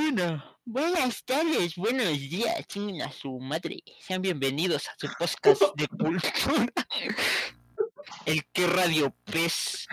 [0.00, 3.82] Bueno, buenas tardes, buenos días, chinguen a su madre.
[3.98, 6.72] Sean bienvenidos a su podcast de cultura.
[8.24, 9.88] El que Radio Pez,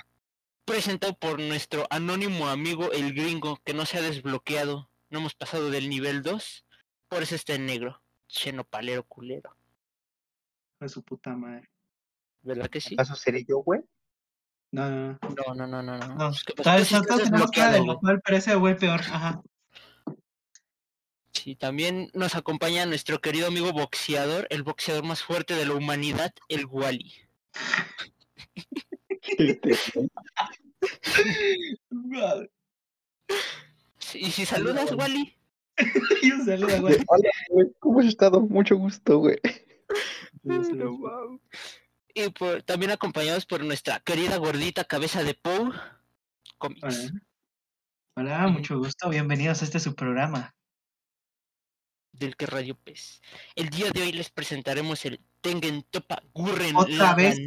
[0.64, 4.92] presentado por nuestro anónimo amigo el gringo que no se ha desbloqueado.
[5.10, 6.66] No hemos pasado del nivel 2,
[7.08, 8.04] por eso está en negro.
[8.28, 9.58] Cheno palero culero.
[10.82, 11.68] De su puta madre.
[12.44, 12.94] ¿Verdad que sí?
[12.94, 13.82] ¿Acaso seré yo, güey?
[14.70, 16.08] No, no, No, no, no, no, no.
[16.14, 16.30] no.
[16.30, 17.88] Es que, pues, Tal vez tenemos cara de desbloqueado, güey.
[17.88, 19.00] local, pero ese güey peor.
[19.00, 19.42] Ajá.
[21.36, 26.34] Sí, también nos acompaña nuestro querido amigo boxeador, el boxeador más fuerte de la humanidad,
[26.48, 27.14] el Wally.
[34.14, 35.36] Y si saludas, Wally,
[36.46, 36.98] saludo, güey.
[37.08, 38.40] Hola, güey, ¿cómo has estado?
[38.42, 39.40] Mucho gusto, güey.
[42.18, 45.72] Y por, también acompañados por nuestra querida gordita cabeza de Poe.
[46.58, 47.12] Comics.
[48.16, 48.38] Hola.
[48.38, 49.10] Hola, mucho gusto.
[49.10, 50.55] Bienvenidos a este su programa.
[52.20, 53.22] Del que Radio Pez.
[53.56, 57.38] El día de hoy les presentaremos el Tengen Topa Gurren ¿Otra vez?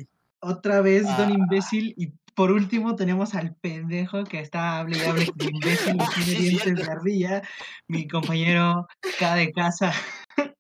[0.41, 1.35] Otra vez, don Ah.
[1.35, 1.95] imbécil.
[1.97, 6.11] Y por último, tenemos al pendejo que está hable y hable con imbécil y Ah,
[6.15, 6.83] tiene sí, dientes cierto.
[6.85, 7.43] de ardilla.
[7.89, 8.87] Mi compañero
[9.19, 9.93] K de casa.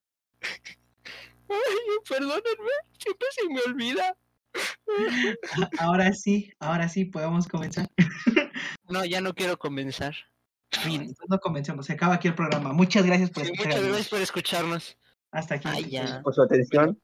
[1.50, 1.56] Ay,
[2.08, 4.16] perdónenme, siempre se me olvida.
[5.78, 7.88] Ahora sí, ahora sí, podemos comenzar.
[8.88, 10.14] No, ya no quiero comenzar.
[10.70, 11.00] Fin.
[11.02, 12.72] Entonces no comencemos, se acaba aquí el programa.
[12.72, 13.72] Muchas gracias por Sí, escuchar.
[13.74, 14.96] muchas gracias por escucharnos.
[15.30, 15.68] Hasta aquí.
[15.68, 16.22] Ay, ya.
[16.22, 17.00] Por su atención.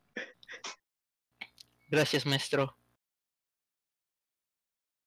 [1.89, 2.77] Gracias, maestro.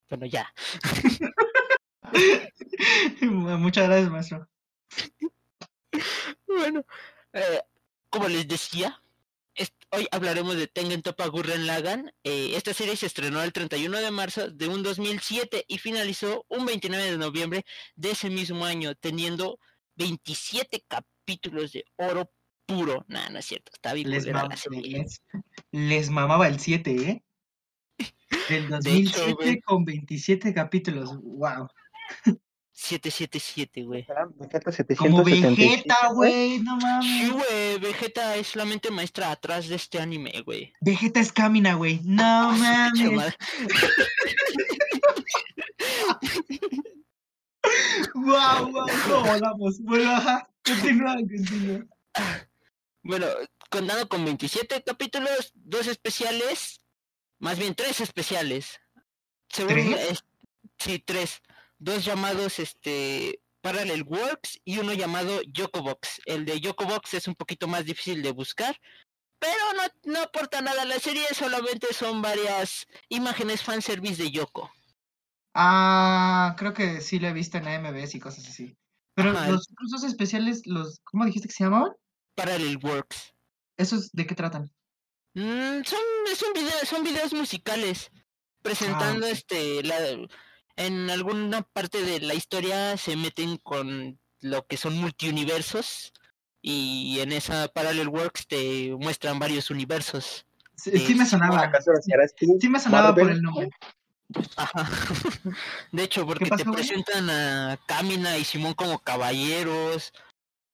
[0.09, 0.53] Bueno, ya.
[3.22, 4.47] Muchas gracias, maestro.
[6.47, 6.86] Bueno,
[7.33, 7.61] eh,
[8.09, 9.02] como les decía,
[9.91, 12.11] hoy hablaremos de Tengen Toppa Gurren Lagann.
[12.23, 16.66] Eh, esta serie se estrenó el 31 de marzo de un 2007 y finalizó un
[16.66, 19.59] 29 de noviembre de ese mismo año, teniendo
[19.95, 22.31] 27 capítulos de oro
[22.65, 23.05] puro.
[23.08, 24.81] Nah, no es cierto, está bien Les, la serie.
[24.99, 25.21] les,
[25.71, 27.23] les mamaba el 7, ¿eh?
[28.49, 29.61] Del 2007 güey.
[29.61, 31.17] con 27 capítulos.
[31.21, 31.67] Wow.
[32.80, 34.02] 777, güey.
[34.04, 34.26] Vegeta
[34.98, 36.60] Como 775, Vegeta, güey.
[36.60, 37.32] No Sí, mames.
[37.33, 40.71] güey, Vegeta es la mente maestra atrás de este anime, güey.
[40.82, 41.99] Vegeta es Camina, güey.
[42.04, 43.36] No Ah, mames.
[48.14, 48.86] Wow, wow.
[49.08, 49.80] ¿Cómo volamos?
[49.82, 50.49] Bueno, ajá.
[50.64, 51.86] Continúa, continúa.
[53.04, 53.26] Bueno,
[53.70, 56.82] contando con 27 capítulos, dos especiales,
[57.39, 58.80] más bien tres especiales.
[59.49, 60.11] Según ¿Tres?
[60.11, 60.26] es-
[60.77, 61.42] sí, tres.
[61.80, 66.21] Dos llamados este Parallel Works y uno llamado Yokobox.
[66.26, 68.80] El de Yokobox es un poquito más difícil de buscar,
[69.39, 74.71] pero no, no aporta nada a la serie, solamente son varias imágenes fanservice de Yoko.
[75.54, 78.77] Ah, creo que sí lo he visto en AMVs y cosas así.
[79.15, 81.92] Pero Ajá, los cursos especiales, los, ¿cómo dijiste que se llamaban?
[82.36, 83.33] Parallel Works.
[83.77, 84.71] ¿Esos de qué tratan?
[85.33, 85.99] Mm, son,
[86.32, 88.11] es un video, son videos musicales
[88.61, 89.32] presentando ok.
[89.32, 89.95] este la
[90.77, 96.14] en alguna parte de la historia se meten con lo que son multiuniversos
[96.61, 100.45] y en esa Parallel Works te muestran varios universos.
[100.76, 101.71] Sí, Eh, sí me sonaba.
[102.60, 103.70] Sí me sonaba por el nombre.
[104.55, 104.89] Ajá.
[105.92, 110.14] De hecho, porque pasó, te presentan a Kamina y Simón como caballeros,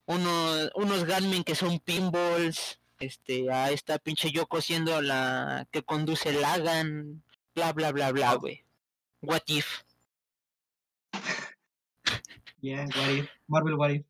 [0.06, 6.34] unos, unos gunmen que son pinballs, este, a esta pinche Yoko siendo la que conduce
[6.34, 7.24] Lagan,
[7.56, 8.66] bla bla bla bla, güey.
[9.22, 9.84] What if?
[12.62, 13.29] Yeah, what if.
[13.47, 14.06] Marvel What if.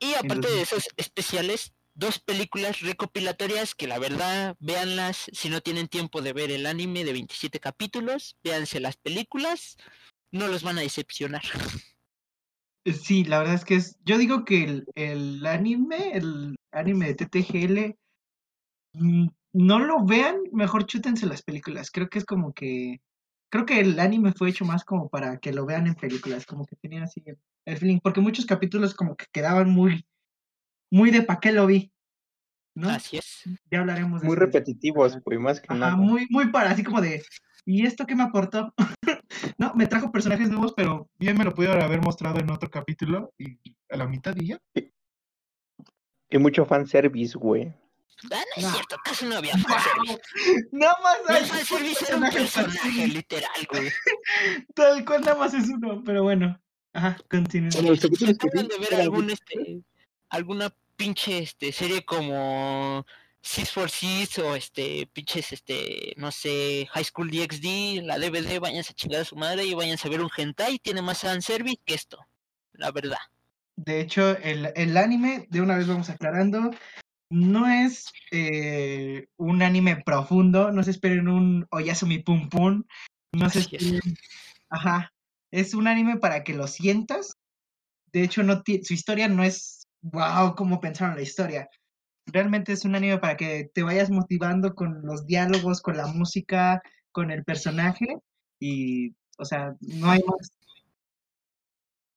[0.00, 0.62] Y aparte de 2007.
[0.62, 6.50] esos especiales, dos películas recopilatorias que la verdad, véanlas si no tienen tiempo de ver
[6.50, 9.76] el anime de 27 capítulos, véanse las películas,
[10.32, 11.42] no los van a decepcionar.
[12.84, 13.96] Sí, la verdad es que es.
[14.04, 17.96] Yo digo que el, el anime, el anime de TTGL,
[18.94, 21.92] mm, no lo vean, mejor chútense las películas.
[21.92, 23.00] Creo que es como que.
[23.52, 26.64] Creo que el anime fue hecho más como para que lo vean en películas, como
[26.64, 27.36] que tenían así el,
[27.66, 30.06] el feeling, porque muchos capítulos como que quedaban muy,
[30.90, 31.92] muy de pa' qué lo vi,
[32.74, 32.88] ¿no?
[32.88, 33.44] Así es.
[33.70, 34.46] Ya hablaremos de Muy eso.
[34.46, 35.96] repetitivos, güey, más que Ajá, nada.
[35.96, 37.22] muy, muy para, así como de,
[37.66, 38.72] ¿y esto qué me aportó?
[39.58, 43.34] no, me trajo personajes nuevos, pero bien me lo pudieron haber mostrado en otro capítulo
[43.36, 43.58] y
[43.90, 44.58] a la mitad y ya.
[46.30, 47.70] Y mucho fanservice, güey.
[48.24, 48.72] Ah, no es No.
[48.72, 50.20] cierto, casi no había fanservice.
[50.72, 52.38] Nada más El hay fanservice era un personaje
[52.78, 53.88] personaje, literal, güey.
[54.74, 56.60] Tal cual nada más es uno, pero bueno.
[56.92, 57.70] Ajá, continúa.
[57.80, 59.82] Bueno, Si acaban de ver algún este
[60.28, 63.04] alguna pinche este serie como
[63.40, 68.92] Six for Six o este pinches este no sé High School DxD, la DVD, váyanse
[68.92, 71.94] a chingar a su madre y váyanse a ver un hentai, tiene más fanservice que
[71.94, 72.18] esto,
[72.74, 73.18] la verdad.
[73.74, 76.70] De hecho, el, el anime, de una vez vamos aclarando,
[77.32, 82.84] no es eh, un anime profundo, no se esperen un Oyasumi Pum Pum,
[83.32, 83.82] no se Así es.
[83.82, 84.16] esperen-
[84.68, 85.12] Ajá,
[85.50, 87.36] es un anime para que lo sientas.
[88.12, 91.68] De hecho, no su historia no es wow, como pensaron la historia.
[92.26, 96.82] Realmente es un anime para que te vayas motivando con los diálogos, con la música,
[97.12, 98.06] con el personaje
[98.60, 100.50] y, o sea, no hay más.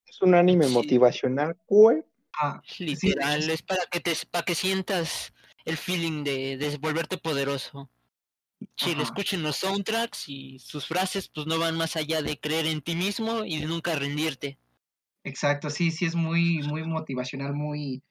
[0.08, 0.74] Es un anime Sí.
[0.74, 2.04] motivacional, güey.
[2.42, 5.34] Ah, Literal, es- es para que te para que sientas
[5.66, 7.90] el feeling de, de volverte poderoso.
[8.78, 12.82] Chile, escuchen los soundtracks y sus frases pues no van más allá de creer en
[12.82, 14.60] ti mismo y de nunca rendirte.
[15.26, 18.02] Exacto, sí, sí es muy, muy motivacional, muy,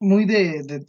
[0.00, 0.86] muy de, de-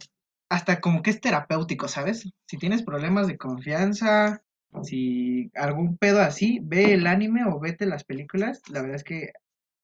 [0.48, 2.28] hasta como que es terapéutico, ¿sabes?
[2.46, 4.42] Si tienes problemas de confianza,
[4.82, 8.60] si algún pedo así, ve el anime o vete las películas.
[8.70, 9.32] La verdad es que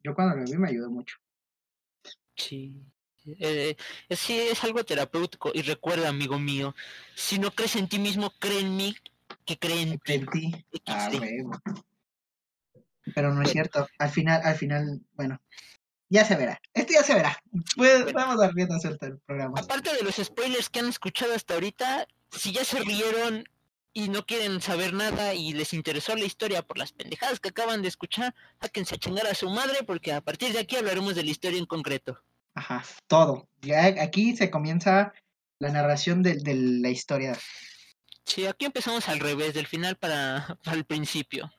[0.04, 1.16] yo cuando lo vi me ayudó mucho.
[2.36, 2.82] Sí.
[3.24, 3.76] Eh,
[4.08, 5.50] eh, sí, es algo terapéutico.
[5.54, 6.74] Y recuerda, amigo mío,
[7.14, 8.96] si no crees en ti mismo, cree en mí,
[9.44, 10.12] que cree en ti.
[10.14, 10.66] En ti.
[10.86, 11.10] Ah.
[13.14, 13.88] Pero no es cierto.
[13.98, 15.40] Al final, al final, bueno,
[16.08, 16.60] ya se verá.
[16.74, 17.42] Esto ya se verá.
[17.76, 19.58] Pues, vamos a dar rienda suelta el programa.
[19.58, 23.44] Aparte de los spoilers que han escuchado hasta ahorita, si ya se rieron
[23.94, 27.82] y no quieren saber nada y les interesó la historia por las pendejadas que acaban
[27.82, 31.24] de escuchar, sáquense a chingar a su madre porque a partir de aquí hablaremos de
[31.24, 32.18] la historia en concreto.
[32.54, 33.48] Ajá, todo.
[33.60, 35.12] Ya aquí se comienza
[35.58, 37.38] la narración de, de la historia.
[38.24, 41.50] Sí, aquí empezamos al revés, del final para, para el principio.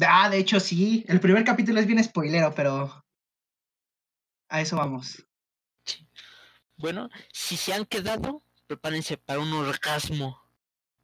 [0.00, 1.04] Ah, de hecho sí.
[1.08, 3.04] El primer capítulo es bien spoilero, pero
[4.48, 5.24] a eso vamos.
[6.76, 10.47] Bueno, si se han quedado, prepárense para un orgasmo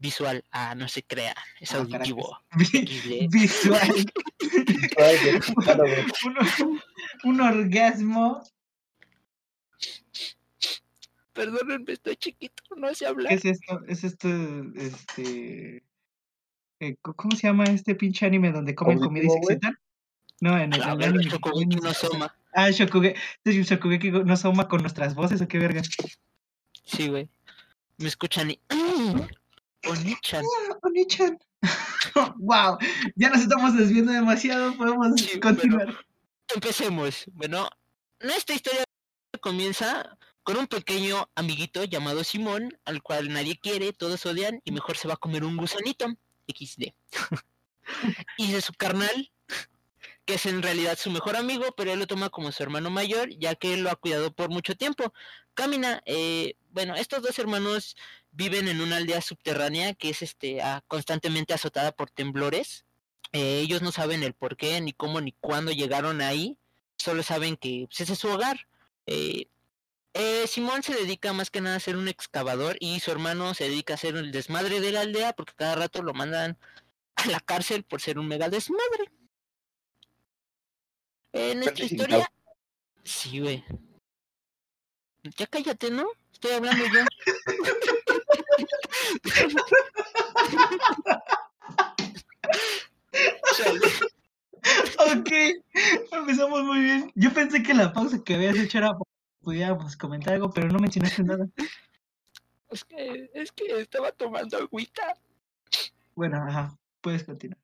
[0.04, 0.44] visual.
[0.50, 2.38] Ah, no se crea, es Ah, auditivo.
[2.56, 3.26] Vi-.
[3.30, 4.04] Visual.
[6.24, 6.80] Un,
[7.24, 8.42] un orgasmo.
[11.32, 13.28] Perdónenme, estoy chiquito, no sé hablar.
[13.30, 13.80] ¿Qué es esto?
[13.88, 14.28] Es esto,
[14.76, 15.82] este...
[16.80, 19.76] eh, ¿Cómo se llama este pinche anime donde comen comida y se excitan?
[20.40, 21.94] No, en el, verga, anime Shokugeki no.
[21.94, 22.36] Soma.
[22.52, 25.82] Ah, Shokugeki, Shokugeki no Soma con nuestras voces, ¿o qué verga?
[26.84, 27.28] Sí, güey.
[27.98, 28.60] Me escuchan y...
[29.84, 30.44] "Mm, Onichan.
[30.82, 31.38] Oni-chan.
[32.36, 32.78] wow,
[33.16, 36.04] ya nos estamos desviando demasiado, podemos Sí, continuar.
[36.54, 37.25] Empecemos.
[37.32, 37.69] Bueno,
[38.20, 38.84] esta historia
[39.40, 44.96] comienza con un pequeño amiguito llamado Simón, al cual nadie quiere, todos odian y mejor
[44.96, 46.06] se va a comer un gusanito.
[46.46, 46.92] XD.
[48.38, 49.32] y de su carnal,
[50.26, 53.31] que es en realidad su mejor amigo, pero él lo toma como su hermano mayor,
[53.31, 55.12] ya que él lo ha cuidado por mucho tiempo.
[55.54, 57.96] Camina, eh, bueno, estos dos hermanos
[58.34, 62.84] viven en una aldea subterránea que es este constantemente azotada por temblores.
[63.32, 66.58] Eh, ellos no saben el por qué, ni cómo, ni cuándo llegaron ahí.
[66.96, 68.69] Solo saben que pues, ese es su hogar.
[69.06, 69.46] Eh,
[70.14, 73.64] eh, Simón se dedica más que nada a ser un excavador y su hermano se
[73.64, 76.58] dedica a ser el desmadre de la aldea porque cada rato lo mandan
[77.16, 79.10] a la cárcel por ser un mega desmadre.
[81.32, 82.08] En nuestra Felicitado.
[82.08, 82.32] historia...
[83.02, 83.64] Sí, güey.
[85.36, 86.06] Ya cállate, ¿no?
[86.32, 87.00] Estoy hablando yo.
[94.98, 95.31] Ok,
[96.12, 97.12] empezamos muy bien.
[97.14, 100.69] Yo pensé que la pausa que habías hecho era para que pudiéramos comentar algo, pero
[100.69, 101.46] no mencionaste nada.
[102.70, 105.17] Es que, es que estaba tomando agüita.
[106.14, 107.58] Bueno, ajá, puedes continuar.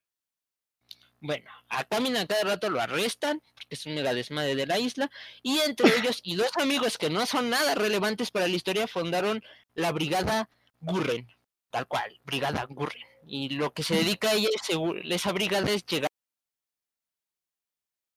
[1.22, 5.10] Bueno, a Camina cada rato lo arrestan, porque es un mega desmadre de la isla,
[5.42, 9.42] y entre ellos y dos amigos que no son nada relevantes para la historia fundaron
[9.74, 10.48] la Brigada
[10.80, 11.28] Gurren,
[11.70, 13.02] tal cual, Brigada Gurren.
[13.26, 16.10] Y lo que se dedica a ella, es esa brigada es llegar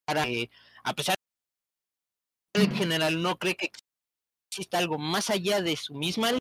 [0.07, 0.50] a, eh,
[0.83, 1.15] a pesar
[2.53, 3.72] de que en general no cree que
[4.50, 6.39] exista algo más allá de su misma el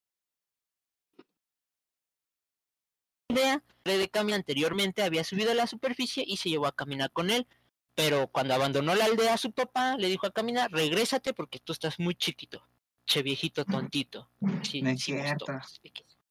[3.85, 7.47] de Cami anteriormente había subido a la superficie y se llevó a caminar con él.
[7.95, 11.99] Pero cuando abandonó la aldea, su papá le dijo a caminar, regrésate porque tú estás
[11.99, 12.67] muy chiquito.
[13.05, 14.31] Che viejito tontito.
[14.63, 15.47] Sí, No es cierto.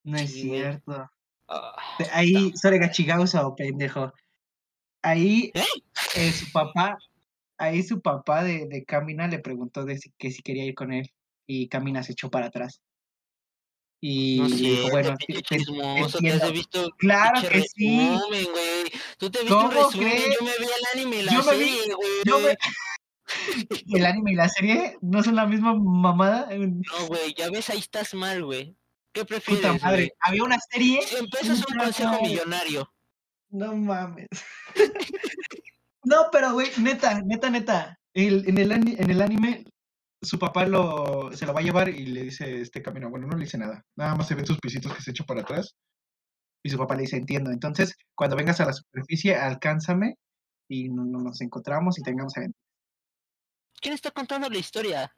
[0.03, 1.10] No es Sí, cierto.
[1.48, 1.75] Ah,
[2.13, 4.13] Ahí, Sorega Chigausa, pendejo.
[5.03, 5.63] Ahí, ¿Eh?
[6.15, 6.98] eh, su papá,
[7.58, 10.93] ahí su papá de, de Camina le preguntó de si, que si quería ir con
[10.93, 11.12] él
[11.48, 12.81] y Camina se echó para atrás.
[14.03, 18.00] Y no le sé, dijo, bueno, te- chismoso, te has visto Claro que sí.
[18.00, 18.48] resumen.
[19.20, 20.38] Tú te viste un ¿Cómo resumen, crees?
[20.39, 22.10] yo me vi el anime y la Yo me vi- serie, güey.
[22.25, 22.58] yo me-
[23.98, 26.50] el anime y la serie no son la misma mamada.
[26.58, 28.75] No, güey, ya ves, ahí estás mal, güey.
[29.13, 29.97] ¿Qué prefieres, Puta madre.
[30.03, 30.11] güey?
[30.21, 31.01] Había una serie.
[31.01, 32.93] 100 pesos un consejo millonario.
[33.49, 34.27] No mames.
[36.03, 37.99] no, pero güey, neta, neta, neta.
[38.13, 39.65] el- en, el, ani- en el anime,
[40.21, 43.09] su papá lo, se lo va a llevar y le dice este camino.
[43.09, 43.83] Bueno, no le dice nada.
[43.97, 45.75] Nada más se ven sus pisitos que se echa para atrás.
[46.63, 47.51] Y su papá le dice, entiendo.
[47.51, 50.15] Entonces, cuando vengas a la superficie, alcánzame
[50.69, 52.61] y no- no- nos encontramos y tengamos aventuras.
[53.81, 55.11] ¿Quién está contando la historia?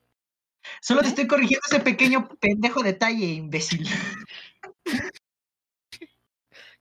[0.81, 3.87] Solo te estoy corrigiendo ese pequeño pendejo detalle, imbécil.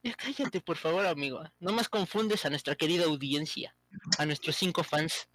[0.05, 1.43] Ya cállate, por favor, amigo.
[1.61, 3.77] No más confundes a nuestra querida audiencia,
[4.19, 5.29] a nuestros cinco fans.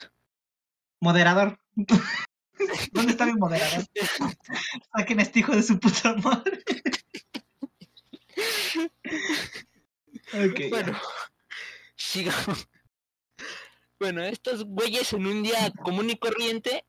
[1.00, 1.60] Moderador.
[2.92, 3.86] ¿Dónde está mi moderador?
[4.96, 6.64] Saquen a este hijo de su puta madre.
[10.70, 11.00] Bueno,
[11.96, 12.68] sigamos.
[14.00, 16.86] Bueno, estos güeyes en un día común y corriente,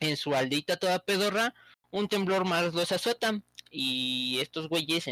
[0.00, 1.54] en su aldeita toda pedorra,
[1.90, 3.40] un temblor más los azota.
[3.70, 5.06] Y estos güeyes,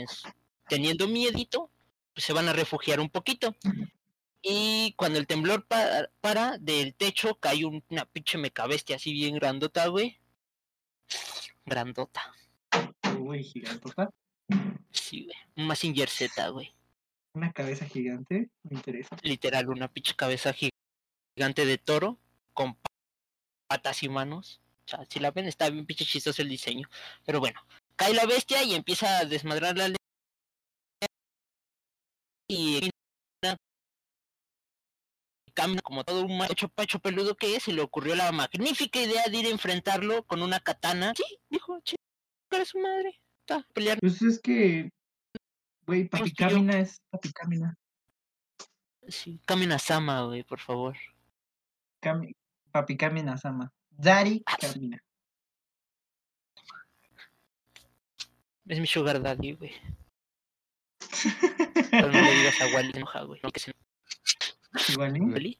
[0.69, 1.71] teniendo miedito,
[2.15, 3.55] pues se van a refugiar un poquito.
[4.43, 9.35] Y cuando el temblor pa- para, del techo cae un- una pinche mecabestia así bien
[9.35, 10.19] grandota, güey.
[11.65, 12.33] Grandota.
[13.19, 14.11] Uy, gigantota.
[14.93, 15.37] Sí, güey.
[15.57, 16.73] Un Mazinger Z, güey.
[17.35, 18.49] Una cabeza gigante.
[18.63, 19.17] Me interesa.
[19.23, 20.71] literal una pinche cabeza gi-
[21.35, 22.19] gigante de toro
[22.55, 22.89] con pa-
[23.69, 24.61] patas y manos.
[24.87, 26.89] O sea, si la ven está bien pinche chistoso el diseño.
[27.25, 27.61] Pero bueno,
[27.97, 29.93] cae la bestia y empieza a desmadrar la.
[32.49, 32.89] Y
[35.55, 39.25] camina- como todo un macho pacho peludo que es, se le ocurrió la magnífica idea
[39.29, 41.13] de ir a enfrentarlo con una katana.
[41.17, 41.97] Sí, dijo, chica
[42.65, 43.21] su madre.
[43.41, 43.99] Está pelear.
[43.99, 44.91] Pues es que.
[45.87, 47.75] Güey, papi Hostia, yo- camina es papi camina.
[49.09, 50.97] Sí, camina Sama, güey, por favor.
[52.03, 52.37] Cami-
[52.71, 53.73] papi camina, Sama.
[53.99, 54.99] Daddy Ah, camina.
[58.69, 59.73] Es mi sugar daddy, güey.
[61.91, 63.41] Pero no le digas a Wally, enoja, güey.
[63.43, 63.75] No, que se ¿eh?
[64.99, 65.59] Wally.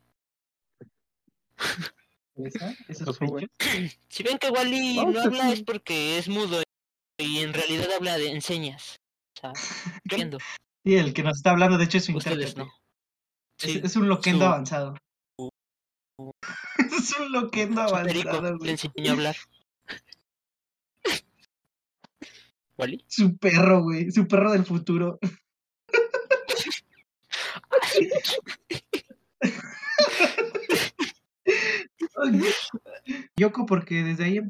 [2.37, 2.75] Esa,
[3.05, 3.47] Pues, güey.
[3.59, 3.97] pechos.
[4.09, 6.63] Si ven que Wally No, habla es porque es mudo
[7.19, 8.97] y en realidad habla de enseñas.
[9.37, 9.53] O sea,
[10.05, 10.39] entiendo.
[10.85, 12.55] Sí, el que nos está hablando, de hecho, es su intérprete.
[12.57, 12.65] no.
[13.59, 14.97] Es, Sí, es un loquendo su- avanzado.
[16.79, 19.37] Es un loquendo avanzado, le enseñó a hablar.
[22.79, 23.05] ¿Wally?
[23.09, 24.11] Su perro, güey.
[24.11, 25.19] Su perro del futuro.
[33.37, 34.41] Yoko, porque desde ahí.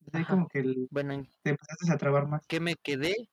[0.00, 2.42] Desde ahí, como que el- Bueno, ¿en te empezaste a trabar más.
[2.46, 3.28] qué me quedé?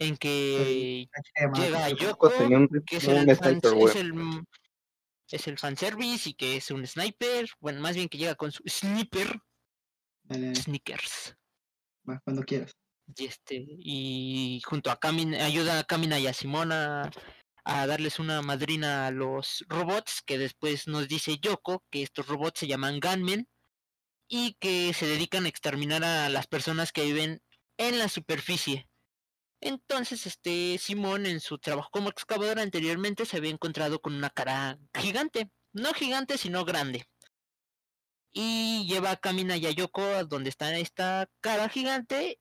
[0.00, 2.04] En que llamaba llega Yoko.
[2.04, 4.44] Yoko, tenía un, que es el, es el mm,
[5.36, 7.48] es el fanservice y que es un sniper.
[7.60, 9.40] Bueno, más bien que llega con su sniper,
[10.24, 11.36] Dale, dale, sneakers.
[12.08, 12.72] va, cuando quieras.
[13.16, 17.10] y este y junto a Kamina ayuda a Kamina y a Simona
[17.64, 22.60] a darles una madrina a los robots que después nos dice Yoko que estos robots
[22.60, 23.48] se llaman Gunmen
[24.28, 27.42] y que se dedican a exterminar a las personas que viven
[27.78, 28.88] en la superficie.
[29.60, 34.78] Entonces, este Simón en su trabajo como excavador anteriormente se había encontrado con una cara
[34.94, 37.08] gigante, no gigante sino grande.
[38.32, 42.38] Y lleva a Kamina y a Yoko a donde está esta cara gigante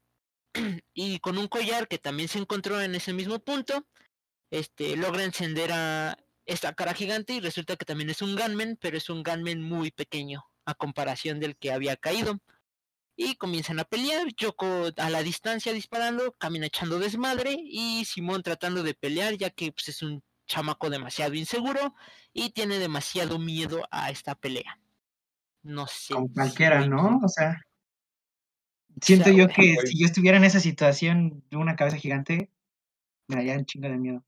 [0.94, 3.88] y con un collar que también se encontró en ese mismo punto,
[4.52, 8.98] este logra encender a esta cara gigante y resulta que también es un gunman, pero
[8.98, 12.40] es un gunman muy pequeño a comparación del que había caído.
[13.20, 18.84] Y comienzan a pelear, Yoko a la distancia disparando, camina echando desmadre y Simón tratando
[18.84, 21.96] de pelear ya que pues, es un chamaco demasiado inseguro
[22.32, 24.80] y tiene demasiado miedo a esta pelea.
[25.64, 26.14] No sé.
[26.14, 27.20] Como cualquiera, ¿no?
[27.24, 27.60] O sea,
[29.02, 32.52] siento sea, yo que si yo estuviera en esa situación de una cabeza gigante,
[33.28, 34.24] me daría un chingo de miedo.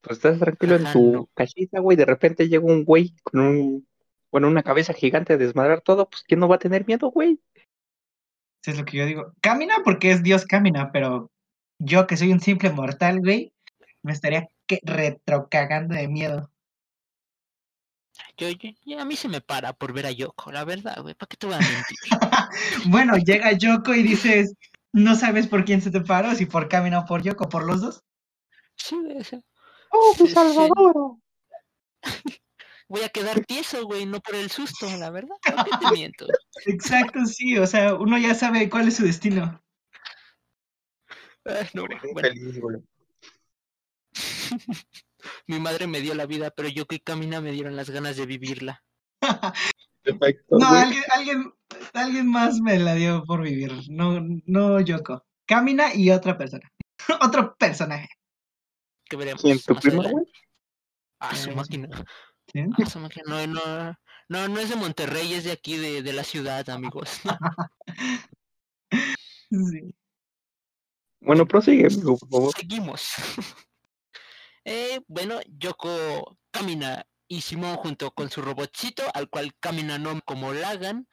[0.00, 1.30] Pues estás tranquilo en tu no.
[1.34, 1.96] casita, güey.
[1.96, 3.88] De repente llega un güey con un,
[4.36, 6.10] bueno, una cabeza gigante a desmadrar todo.
[6.10, 7.40] Pues ¿quién no va a tener miedo, güey?
[8.62, 9.32] Eso es lo que yo digo.
[9.40, 11.30] Camina porque es Dios camina, pero
[11.78, 13.54] yo que soy un simple mortal, güey,
[14.02, 16.50] me estaría que retrocagando de miedo.
[18.36, 21.14] Yo, yo- yo- a mí se me para por ver a Yoko, la verdad, güey.
[21.14, 21.96] ¿Para qué te voy a mentir?
[22.92, 24.52] bueno, llega Yoko y dices,
[24.92, 27.80] no sabes por quién se te paró, si por Camina o por Yoko, por los
[27.80, 28.04] dos.
[28.76, 29.40] Sí, sea,
[29.90, 30.34] ¡Oh, Sí, mi sí.
[30.34, 31.16] Salvador!
[32.88, 35.36] Voy a quedar tieso, güey, no por el susto, la verdad.
[35.42, 36.26] ¿Para qué te miento?
[36.66, 39.62] Exacto, sí, o sea, uno ya sabe cuál es su destino.
[41.44, 42.82] Ay, no, bueno, güey.
[45.46, 48.26] mi madre me dio la vida, pero Yoko y Camina me dieron las ganas de
[48.26, 48.82] vivirla.
[50.02, 51.52] Perfecto, No, alguien, alguien,
[51.92, 55.24] alguien más me la dio por vivir, no, no Yoko.
[55.46, 56.70] Camina y otra persona.
[57.20, 58.08] Otro personaje.
[59.04, 60.24] Que veremos ¿Quién, tu prima, güey?
[61.20, 61.68] Ah, su Veremos.
[61.68, 62.04] máquina.
[62.52, 62.60] ¿Sí?
[62.60, 63.98] Ah, No, no,
[64.28, 67.20] no, no es de Monterrey, es de aquí, de, de la ciudad, amigos.
[69.50, 69.94] Sí.
[71.20, 72.54] Bueno, prosigue, amigo, por favor.
[72.56, 73.08] Seguimos.
[74.68, 80.52] Eh, bueno, Yoko camina y Simón junto con su robotcito, al cual camina no como
[80.52, 81.06] Lagan,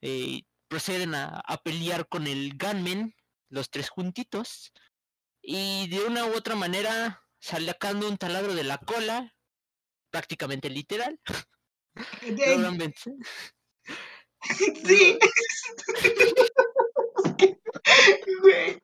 [0.00, 3.14] eh, proceden a, a pelear con el Gunman,
[3.48, 4.72] los tres juntitos,
[5.40, 9.32] y de una u otra manera sacando un taladro de la cola,
[10.10, 11.18] prácticamente literal,
[12.22, 13.14] logran vencer.
[14.86, 15.18] Sí.
[18.40, 18.78] Güey,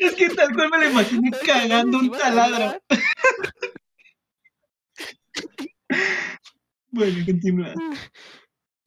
[0.00, 2.80] Es que tal cual me lo imaginé cagando un taladro.
[6.90, 7.74] Bueno, continúa.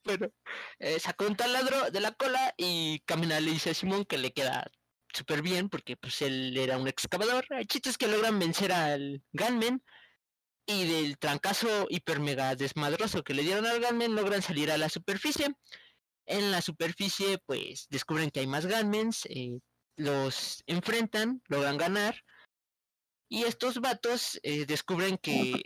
[0.05, 0.31] Bueno,
[0.79, 4.31] eh, sacó un taladro de la cola y Camina le dice a Simón que le
[4.31, 4.71] queda
[5.13, 7.45] súper bien porque pues él era un excavador.
[7.51, 9.83] El chiste es que logran vencer al Gunman
[10.69, 14.87] y del trancazo hiper mega desmadroso que le dieron al Gunman logran salir a la
[14.87, 15.55] superficie.
[16.27, 19.59] En la superficie pues descubren que hay más Gunmans, eh,
[19.97, 22.23] los enfrentan, logran ganar
[23.27, 25.63] y estos vatos eh, descubren que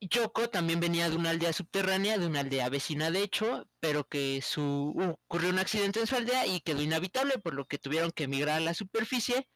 [0.00, 4.42] Yoko también venía de una aldea subterránea, de una aldea vecina de hecho, pero que
[4.42, 4.96] su
[5.28, 8.56] ocurrió un accidente en su aldea y quedó inhabitable, por lo que tuvieron que emigrar
[8.56, 9.48] a la superficie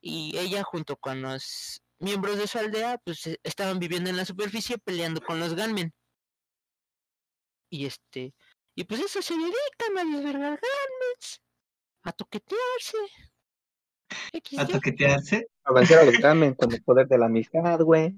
[0.00, 4.24] y ella junto con los miembros de su aldea pues eh, estaban viviendo en la
[4.24, 5.92] superficie peleando con los Gunmen.
[7.70, 8.34] Y este,
[8.74, 11.42] y pues eso se dedican a desvergar Gunmens,
[12.02, 12.96] a toquetearse.
[14.58, 15.48] A toquetearse.
[15.64, 18.14] A vencer a los Gunmen con el poder de la amistad, güey.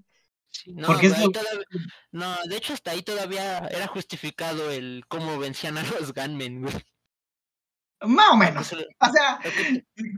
[0.53, 1.67] Sí, no, Porque es güey, lo- todavía-
[2.13, 6.75] no, de hecho hasta ahí todavía era justificado el cómo vencían a los Gunmen, güey.
[8.03, 8.73] Más o menos.
[8.73, 9.41] O sea,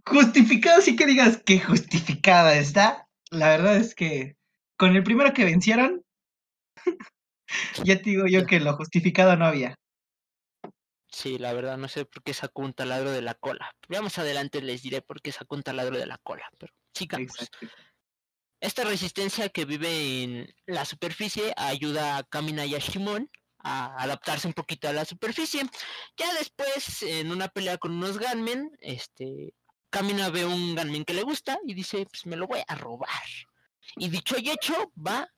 [0.06, 3.01] justificado sí que digas que justificada está.
[3.32, 4.36] La verdad es que
[4.76, 6.04] con el primero que vencieron,
[7.82, 9.74] ya te digo yo que lo justificado no había.
[11.08, 13.74] Sí, la verdad no sé por qué sacó un taladro de la cola.
[13.88, 17.30] Ya más adelante les diré por qué sacó un taladro de la cola, pero sigamos.
[17.32, 17.66] Exacto.
[18.60, 23.30] Esta resistencia que vive en la superficie ayuda a Kamina y a Shimon
[23.60, 25.62] a adaptarse un poquito a la superficie.
[26.18, 29.54] Ya después, en una pelea con unos Gunmen, este,
[29.92, 33.28] Kamina ve un Gunmen que le gusta y dice, pues me lo voy a robar.
[33.96, 35.28] Y dicho y hecho, va,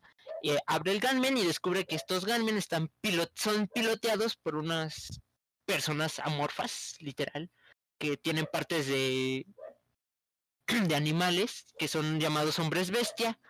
[0.44, 5.20] eh, abre el Gunmen y descubre que estos Gunmen están pilot son piloteados por unas
[5.66, 7.50] personas amorfas, literal,
[7.98, 9.44] que tienen partes de
[10.88, 13.40] de animales que son llamados hombres bestia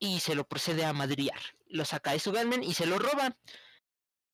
[0.00, 1.40] y se lo procede a madriar.
[1.66, 3.36] Lo saca de su Gunman y se lo roba.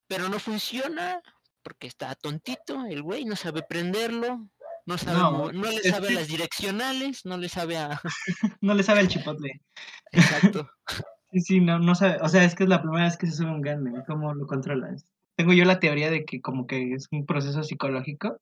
[0.09, 1.23] Pero no funciona
[1.63, 4.49] porque está tontito el güey, no sabe prenderlo,
[4.87, 5.19] no sabe
[5.53, 8.01] No, le sabe a las direccionales, no le sabe a
[8.61, 9.61] No le sabe el chipotle.
[10.13, 10.69] exacto.
[11.33, 12.19] Sí, sí, no, no sabe.
[12.23, 14.05] O sea, es que es la primera vez que se sube un Gunman.
[14.07, 15.07] ¿Cómo lo controlas?
[15.37, 18.39] Tengo yo la teoría de que como que es un proceso psicológico.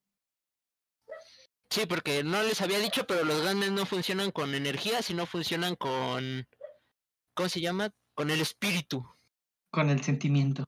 [1.69, 5.75] Sí, porque no les había dicho, pero los Gunmen no funcionan con energía, sino funcionan
[5.75, 6.45] con
[7.33, 7.91] ¿cómo se llama?
[8.13, 9.05] Con el espíritu,
[9.71, 10.65] Con el sentimiento.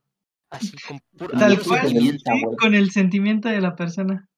[0.50, 2.24] así con puro, Tal cual, sentimiento.
[2.34, 4.30] sí, con el sentimiento de la persona.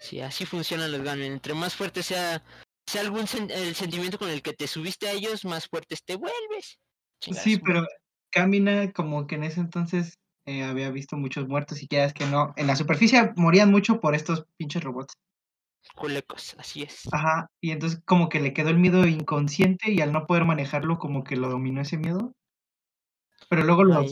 [0.00, 1.32] Sí, así funcionan los Gunmen.
[1.32, 2.42] Entre más fuerte sea,
[2.86, 6.16] sea algún sen- el sentimiento con el que te subiste a ellos, más fuertes te
[6.16, 6.78] vuelves.
[7.20, 7.86] Sí, pero.
[8.32, 10.14] Camina como que en ese entonces
[10.46, 12.54] eh, había visto muchos muertos y quieras que no.
[12.56, 15.14] En la superficie morían mucho por estos pinches robots.
[15.96, 17.12] Culecos, así es.
[17.12, 17.48] Ajá.
[17.60, 21.24] Y entonces como que le quedó el miedo inconsciente y al no poder manejarlo como
[21.24, 22.32] que lo dominó ese miedo.
[23.48, 24.06] Pero luego lo,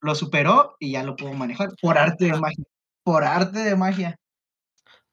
[0.00, 1.70] lo superó y ya lo pudo manejar.
[1.80, 2.64] Por arte de magia.
[3.04, 4.16] Por arte de magia.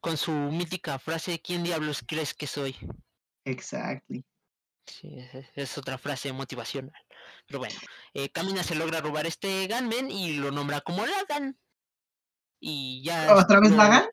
[0.01, 2.75] Con su mítica frase, ¿quién diablos crees que soy?
[3.43, 4.25] Exactly.
[4.85, 6.93] Sí, es, es otra frase motivacional.
[7.47, 7.75] Pero bueno,
[8.13, 11.57] eh, Kamina se logra robar este Gunman y lo nombra como Lagan.
[12.59, 13.35] Y ya.
[13.35, 14.05] ¿Otra vez Lagan?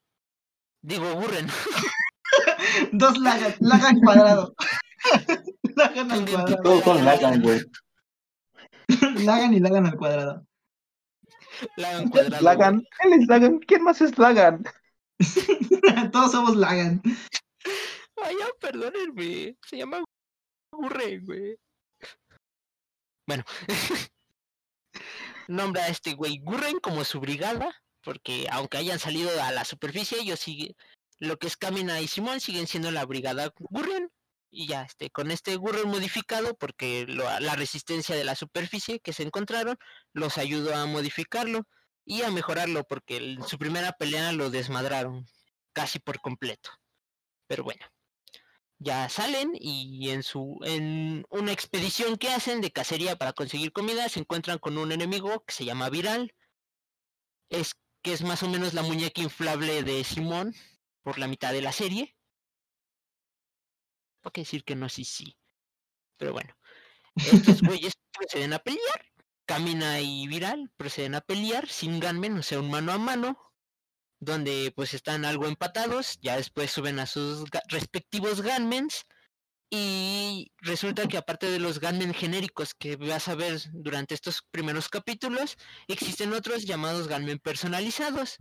[0.83, 1.47] Digo, Burren.
[2.93, 3.55] Dos Lagan.
[3.61, 4.55] Lagan cuadrado.
[5.77, 6.63] Lagan al cuadrado.
[6.63, 7.61] Todos son Lagan, güey.
[9.25, 10.47] Lagan y Lagan al cuadrado.
[11.77, 12.45] Lagan cuadrado.
[12.45, 13.59] Lagan, él es Lagan.
[13.61, 14.63] ¿Quién más es Lagan?
[16.13, 17.01] Todos somos Lagan.
[18.23, 19.57] Ay, ya, perdónenme.
[19.67, 20.05] Se llama
[20.73, 21.57] Burren, güey.
[23.27, 23.45] Bueno.
[25.49, 27.75] Nombra a este güey Gurren como su brigada.
[28.03, 30.77] Porque aunque hayan salido a la superficie, ellos siguen.
[31.19, 34.11] Lo que es Kamina y Simón siguen siendo la brigada Gurren.
[34.51, 39.13] Y ya, este, con este Gurren modificado, porque lo- la resistencia de la superficie que
[39.13, 39.77] se encontraron
[40.13, 41.67] los ayudó a modificarlo
[42.07, 45.27] y a mejorarlo, porque en su primera pelea lo desmadraron
[45.75, 46.71] casi por completo.
[47.49, 47.85] Pero bueno.
[48.79, 54.09] ya salen y en su en una expedición que hacen de cacería para conseguir comida
[54.09, 56.35] se encuentran con un enemigo que se llama Viral.
[57.51, 60.55] Es que es más o menos la muñeca inflable de Simón
[61.03, 62.17] por la mitad de la serie.
[64.21, 64.89] ¿Por qué decir que no?
[64.89, 65.37] Sí, sí.
[66.17, 66.57] Pero bueno.
[67.17, 69.07] Estos güeyes proceden a pelear.
[69.47, 73.39] Camina y Viral proceden a pelear sin gunmen, o sea, un mano a mano
[74.19, 79.05] donde pues están algo empatados, ya después suben a sus respectivos gunmens
[79.71, 84.89] y resulta que aparte de los gunmen genéricos que vas a ver durante estos primeros
[84.89, 85.57] capítulos,
[85.87, 88.39] existen otros llamados gunmen personalizados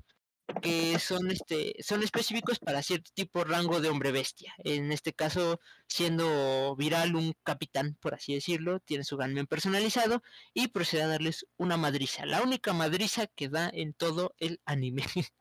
[0.65, 4.53] que son este son específicos para cierto tipo de rango de hombre bestia.
[4.63, 10.23] En este caso, siendo viral un capitán, por así decirlo, tiene su gunmen personalizado
[10.53, 15.03] y procede a darles una madriza, la única madriza que da en todo el anime.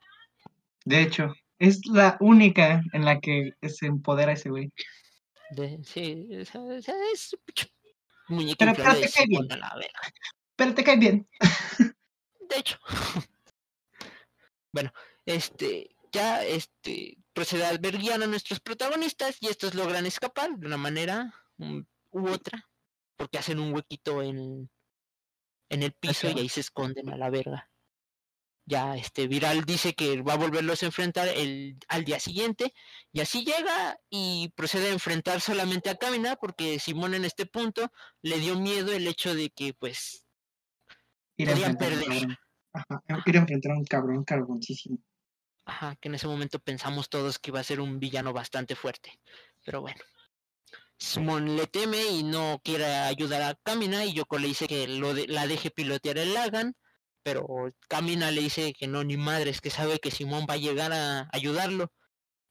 [0.85, 4.71] De hecho, es la única en la que se empodera ese güey.
[5.83, 6.51] sí, es,
[8.59, 9.49] pero, te cae bien.
[10.57, 11.29] Pero te cae bien.
[12.49, 12.79] De hecho.
[14.73, 14.93] bueno,
[15.27, 20.77] este, ya este procede a alberguiar a nuestros protagonistas y estos logran escapar de una
[20.77, 22.69] manera u otra,
[23.17, 24.71] porque hacen un huequito en,
[25.69, 27.71] en el piso y ahí se esconden a la verga
[28.67, 32.73] ya este Viral dice que va a volverlos a enfrentar el, al día siguiente
[33.13, 37.93] y así llega y procede a enfrentar solamente a Kamina porque Simón en este punto
[38.23, 40.25] le dio miedo el hecho de que pues
[41.37, 42.39] ir a perder.
[42.73, 44.99] Ajá, a enfrentar a un cabrón carboncísimo.
[45.67, 49.19] Ajá, que en ese momento pensamos todos que iba a ser un villano bastante fuerte.
[49.65, 50.01] Pero bueno.
[50.97, 55.13] Simón le teme y no quiere ayudar a Kamina y Yoko le dice que lo
[55.13, 56.77] de, la deje pilotear el Lagan
[57.25, 60.59] pero Camina le dice que no, ni madre, es que sabe que Simón va a
[60.59, 61.91] llegar a ayudarlo.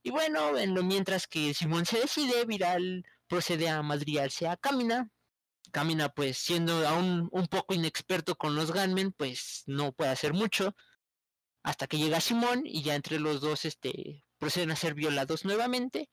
[0.02, 5.10] Y bueno, en lo mientras que Simón se decide, Viral procede a madriarse a Camina.
[5.71, 10.76] Camina, pues siendo aún un poco inexperto con los Gunmen, pues no puede hacer mucho.
[11.63, 16.10] Hasta que llega Simón y ya entre los dos este, proceden a ser violados nuevamente.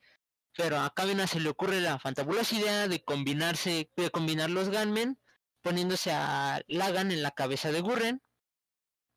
[0.56, 5.20] Pero a Camina se le ocurre la fantabulosa idea de combinarse, de combinar los Gunmen,
[5.62, 8.22] poniéndose a Lagan en la cabeza de Gurren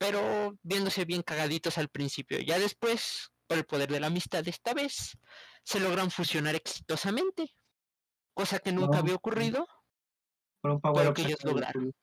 [0.04, 2.38] pero viéndose bien cagaditos al principio.
[2.40, 5.18] Ya después, por el poder de la amistad esta vez,
[5.64, 7.56] se logran fusionar exitosamente,
[8.34, 9.66] cosa que nunca había ocurrido,
[10.62, 11.94] por un power que ellos lograron.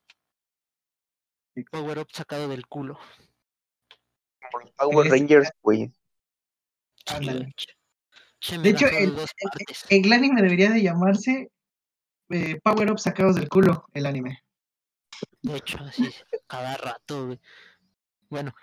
[1.69, 2.97] Power up sacado del culo.
[4.77, 5.91] Power Rangers, güey.
[8.61, 9.15] De hecho, el,
[9.89, 11.51] el, anime debería de llamarse
[12.29, 14.43] eh, Power Up sacados del culo, el anime.
[15.41, 16.09] De hecho, así,
[16.47, 17.39] cada rato, güey.
[18.29, 18.53] Bueno,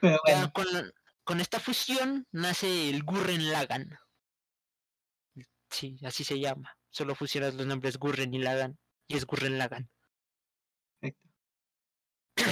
[1.24, 3.98] con, esta fusión nace el Gurren Lagan.
[5.70, 6.76] Sí, así se llama.
[6.90, 8.78] Solo fusionas los nombres Gurren y Lagan.
[9.06, 9.90] Y es Gurren Lagan.
[11.00, 11.28] Perfecto.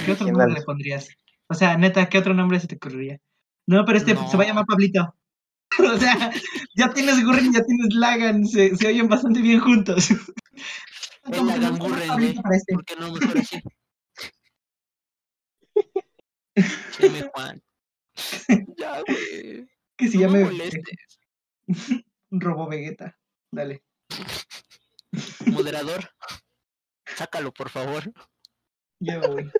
[0.05, 1.09] ¿Qué otro nombre le pondrías?
[1.49, 3.19] O sea, neta, ¿qué otro nombre se te ocurriría?
[3.67, 5.13] No, pero este se va a llamar Pablito.
[5.93, 6.31] o sea,
[6.75, 8.47] ya tienes Gurren y ya tienes Lagan.
[8.47, 10.09] Se, se oyen bastante bien juntos.
[11.31, 12.09] El Lagan Gurren,
[12.51, 12.73] este.
[12.73, 13.61] ¿Por qué no mejor así?
[17.33, 17.61] Juan.
[18.77, 19.67] ya, güey.
[19.97, 20.49] Que se llame.
[22.31, 23.17] Robo Vegeta.
[23.51, 23.83] Dale.
[25.45, 26.09] Moderador.
[27.05, 28.11] Sácalo, por favor.
[28.99, 29.51] Ya voy.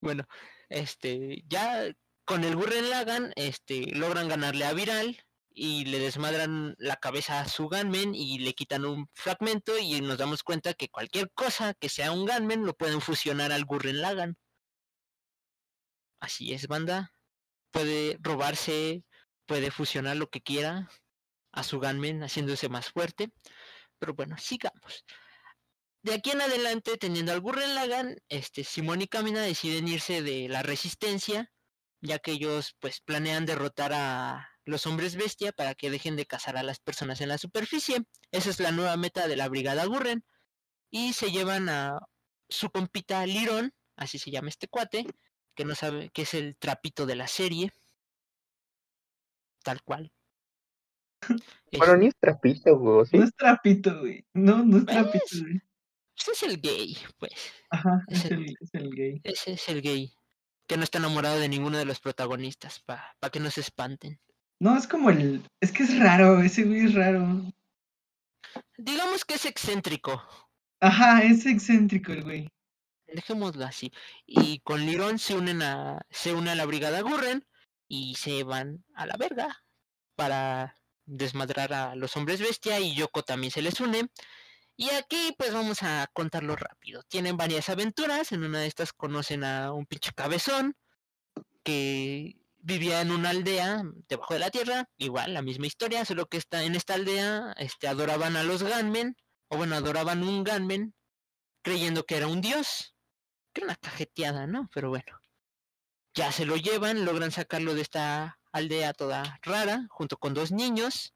[0.00, 0.26] Bueno,
[0.68, 6.96] este, ya con el Gurren Lagan, este, logran ganarle a Viral y le desmadran la
[6.96, 11.30] cabeza a su Gunman y le quitan un fragmento y nos damos cuenta que cualquier
[11.32, 14.36] cosa que sea un Gunman lo pueden fusionar al Gurren Lagan.
[16.20, 17.12] Así es, banda.
[17.70, 19.04] Puede robarse,
[19.46, 20.88] puede fusionar lo que quiera
[21.52, 23.30] a su gunman haciéndose más fuerte.
[23.98, 25.04] Pero bueno, sigamos.
[26.02, 30.48] De aquí en adelante, teniendo al Gurren Lagan, este, Simón y Camina deciden irse de
[30.48, 31.52] la resistencia,
[32.04, 36.56] ya que ellos pues planean derrotar a los hombres bestia para que dejen de cazar
[36.56, 38.04] a las personas en la superficie.
[38.30, 40.24] Esa es la nueva meta de la brigada Gurren.
[40.90, 41.98] Y se llevan a
[42.48, 45.06] su compita Liron, así se llama este cuate,
[45.54, 47.72] que no sabe que es el trapito de la serie.
[49.62, 50.12] Tal cual.
[51.76, 53.06] Bueno, ni es trapito, güey.
[53.12, 54.24] No es trapito, güey.
[54.34, 55.60] No, no es trapito, güey.
[56.16, 57.32] Ese es el gay, pues.
[57.70, 59.20] Ajá, es, el, es el gay.
[59.24, 60.14] Ese es el gay.
[60.66, 64.20] Que no está enamorado de ninguno de los protagonistas, para pa que no se espanten.
[64.60, 65.42] No, es como el.
[65.60, 67.52] Es que es raro, ese güey es raro.
[68.78, 70.22] Digamos que es excéntrico.
[70.80, 72.54] Ajá, es excéntrico el güey
[73.14, 73.92] dejémoslo así.
[74.26, 77.46] Y con Lirón se unen a, se une a la brigada Gurren
[77.88, 79.64] y se van a la verga
[80.16, 84.08] para desmadrar a los hombres bestia y Yoko también se les une.
[84.76, 87.02] Y aquí pues vamos a contarlo rápido.
[87.04, 90.76] Tienen varias aventuras, en una de estas conocen a un pinche cabezón
[91.62, 96.38] que vivía en una aldea debajo de la tierra, igual la misma historia, solo que
[96.38, 99.16] está en esta aldea este adoraban a los Gunmen,
[99.48, 100.94] o bueno, adoraban un Gunmen
[101.62, 102.94] creyendo que era un dios.
[103.52, 104.68] Que era una cajeteada, ¿no?
[104.74, 105.20] Pero bueno.
[106.14, 111.13] Ya se lo llevan, logran sacarlo de esta aldea toda rara, junto con dos niños,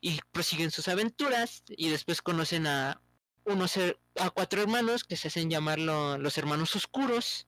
[0.00, 3.00] y prosiguen sus aventuras, y después conocen a
[3.44, 3.78] unos
[4.18, 7.46] a cuatro hermanos que se hacen llamar los hermanos oscuros,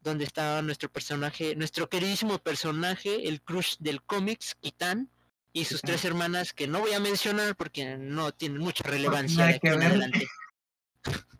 [0.00, 5.10] donde está nuestro personaje, nuestro queridísimo personaje, el crush del cómics, Kitan,
[5.52, 9.54] y sus tres hermanas que no voy a mencionar porque no tienen mucha relevancia de
[9.54, 10.26] aquí en adelante.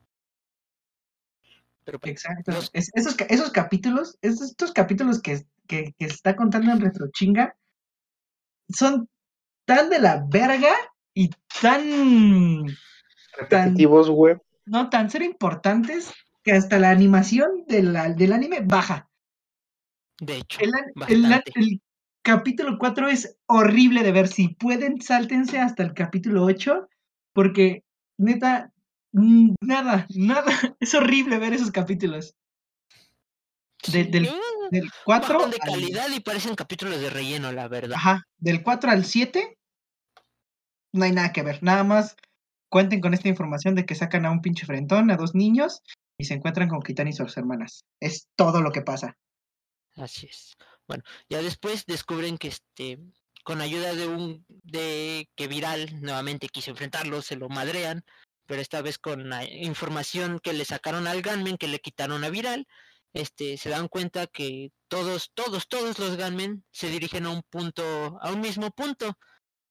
[2.03, 2.51] Exacto.
[2.73, 7.57] esos, esos capítulos, estos capítulos que, que, que está contando en retrochinga,
[8.69, 9.09] son
[9.67, 10.75] tan de la verga
[11.13, 12.67] y tan
[13.37, 14.37] repetitivos, güey.
[14.65, 19.09] No, tan ser importantes que hasta la animación del, del anime baja.
[20.19, 20.73] De hecho, el,
[21.55, 21.83] el,
[22.23, 24.29] capítulo 4 es horrible de ver.
[24.29, 26.89] Si pueden, sáltense hasta el capítulo 8,
[27.33, 27.85] porque
[28.17, 28.73] neta,
[29.13, 30.45] nada, nada.
[30.81, 32.35] Es horrible ver esos capítulos.
[33.93, 34.31] del,
[34.71, 37.97] del 4 de calidad y parecen capítulos de relleno, la verdad.
[37.97, 39.56] Ajá, del 4 al 7
[40.97, 41.63] no hay nada que ver.
[41.63, 42.17] Nada más
[42.69, 45.83] cuenten con esta información de que sacan a un pinche frentón, a dos niños,
[46.19, 47.85] y se encuentran con Kitani y sus hermanas.
[48.01, 49.17] Es todo lo que pasa.
[49.97, 50.57] Así es.
[50.89, 52.99] Bueno, ya después descubren que este
[53.45, 58.05] con ayuda de un de que Viral nuevamente quiso enfrentarlo, se lo madrean,
[58.47, 62.29] pero esta vez con la información que le sacaron al Gunmen, que le quitaron a
[62.29, 62.67] Viral,
[63.13, 68.19] este se dan cuenta que todos todos todos los Gunmen se dirigen a un punto
[68.21, 69.17] a un mismo punto.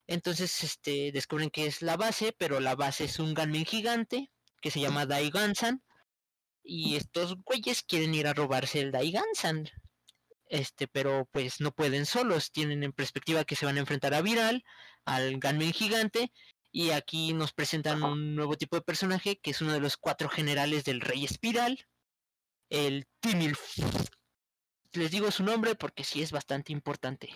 [0.07, 4.71] Entonces este descubren que es la base, pero la base es un Gunmen gigante que
[4.71, 5.83] se llama Daigansan
[6.63, 9.69] y estos güeyes quieren ir a robarse el Daigansan.
[10.47, 14.21] Este, pero pues no pueden solos, tienen en perspectiva que se van a enfrentar a
[14.21, 14.63] Viral,
[15.05, 16.31] al Gunman gigante,
[16.71, 20.29] y aquí nos presentan un nuevo tipo de personaje que es uno de los cuatro
[20.29, 21.87] generales del Rey Espiral,
[22.69, 23.55] el Timil.
[24.91, 27.29] Les digo su nombre porque sí es bastante importante.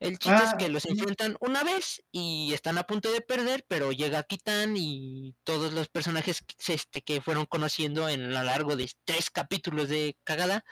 [0.00, 3.64] El chiste es ah, que los enfrentan una vez y están a punto de perder,
[3.68, 8.90] pero llega Kitan y todos los personajes este, que fueron conociendo en lo largo de
[9.04, 10.64] tres capítulos de cagada,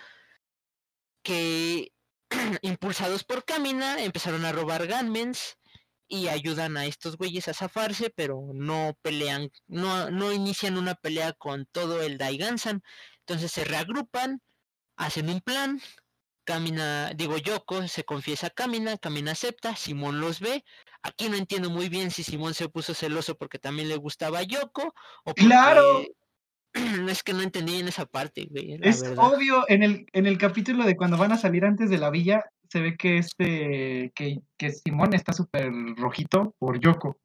[1.23, 1.93] que
[2.63, 5.57] impulsados por Kamina empezaron a robar Gunmens
[6.09, 11.33] y ayudan a estos güeyes a zafarse, pero no pelean, no, no inician una pelea
[11.33, 12.83] con todo el Daigansan.
[13.21, 14.41] Entonces se reagrupan,
[14.97, 15.81] hacen un plan,
[16.47, 20.65] Camina, digo Yoko se confiesa a Camina, Camina acepta, Simón los ve.
[21.03, 24.43] Aquí no entiendo muy bien si Simón se puso celoso porque también le gustaba a
[24.45, 26.05] Yoko o Claro.
[27.11, 28.49] es que no entendí en esa parte,
[28.81, 32.11] Es obvio, en el, en el capítulo de cuando van a salir antes de la
[32.11, 37.19] villa, se ve que este, que, que Simón está súper rojito por Yoko.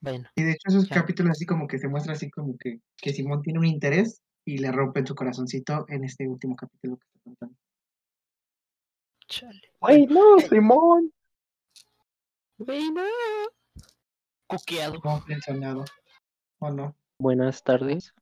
[0.00, 0.28] Bueno.
[0.34, 3.42] Y de hecho esos capítulos así como que se muestra así como que, que Simón
[3.42, 7.56] tiene un interés y le rompen su corazoncito en este último capítulo que está contando.
[9.26, 9.72] Chale.
[9.80, 11.12] ¡Ay, no, Simón!
[12.68, 13.02] ¡Ay, no!
[14.46, 15.00] Coqueado.
[15.26, 15.84] pensionado.
[16.60, 16.96] ¿O no?
[17.18, 18.14] Buenas tardes.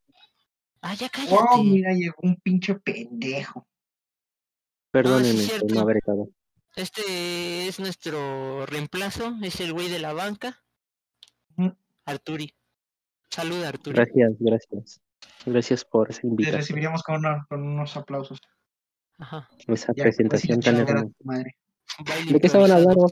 [0.81, 1.37] Ah, ya cállate.
[1.39, 3.67] Oh, mira, llegó un pinche pendejo.
[4.91, 5.43] Perdónenme
[5.75, 6.01] no, haber
[6.77, 10.63] Este es nuestro reemplazo, es el güey de la banca.
[12.07, 12.55] Arturi.
[13.29, 13.97] Saluda, Arturi.
[13.97, 15.04] Gracias, gracias.
[15.47, 16.53] Gracias por esa invitación.
[16.53, 18.41] Te recibiríamos con, con unos aplausos.
[19.19, 19.49] Ajá.
[19.67, 21.15] Esa presentación tan hermosa.
[22.31, 23.07] ¿De qué estaban hablando?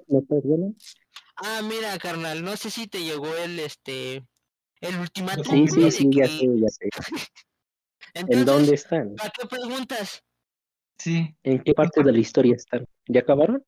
[1.36, 4.24] Ah, mira, carnal, no sé si te llegó el este
[4.80, 5.44] el ultimátum.
[5.44, 6.88] Sí, sí, sí, ya sé, ya sé.
[8.14, 9.14] ¿En dónde están?
[9.14, 10.22] ¿Para qué preguntas?
[10.98, 11.34] Sí.
[11.42, 12.86] ¿En qué parte de la historia están?
[13.06, 13.64] ¿Ya acabaron?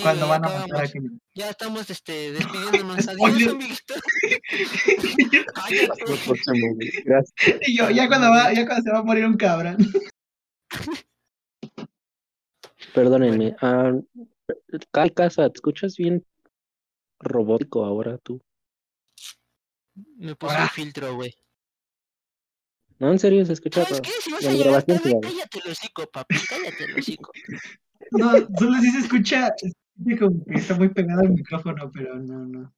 [0.00, 0.98] Cuando van a matar aquí.
[1.34, 3.08] Ya estamos este, despidiéndonos.
[3.08, 3.94] Adiós, amiguito.
[7.66, 9.76] y yo, ya cuando, va, ya cuando se va a morir un cabrón.
[12.94, 13.56] Perdónenme.
[13.60, 14.04] Bueno.
[14.14, 14.28] Uh,
[15.14, 16.24] Casa, ¿te escuchas bien
[17.18, 18.40] robótico ahora tú?
[20.16, 21.34] Me puse un filtro, güey.
[22.98, 23.84] No, en serio, se escucha.
[23.84, 24.10] ¿Sabes qué?
[24.20, 27.32] Si vas a llegar tarde, cállate el hocico, papi, cállate el hocico.
[28.12, 29.54] No, solo si se escucha,
[30.18, 32.74] como que está muy pegado al micrófono, pero no, no.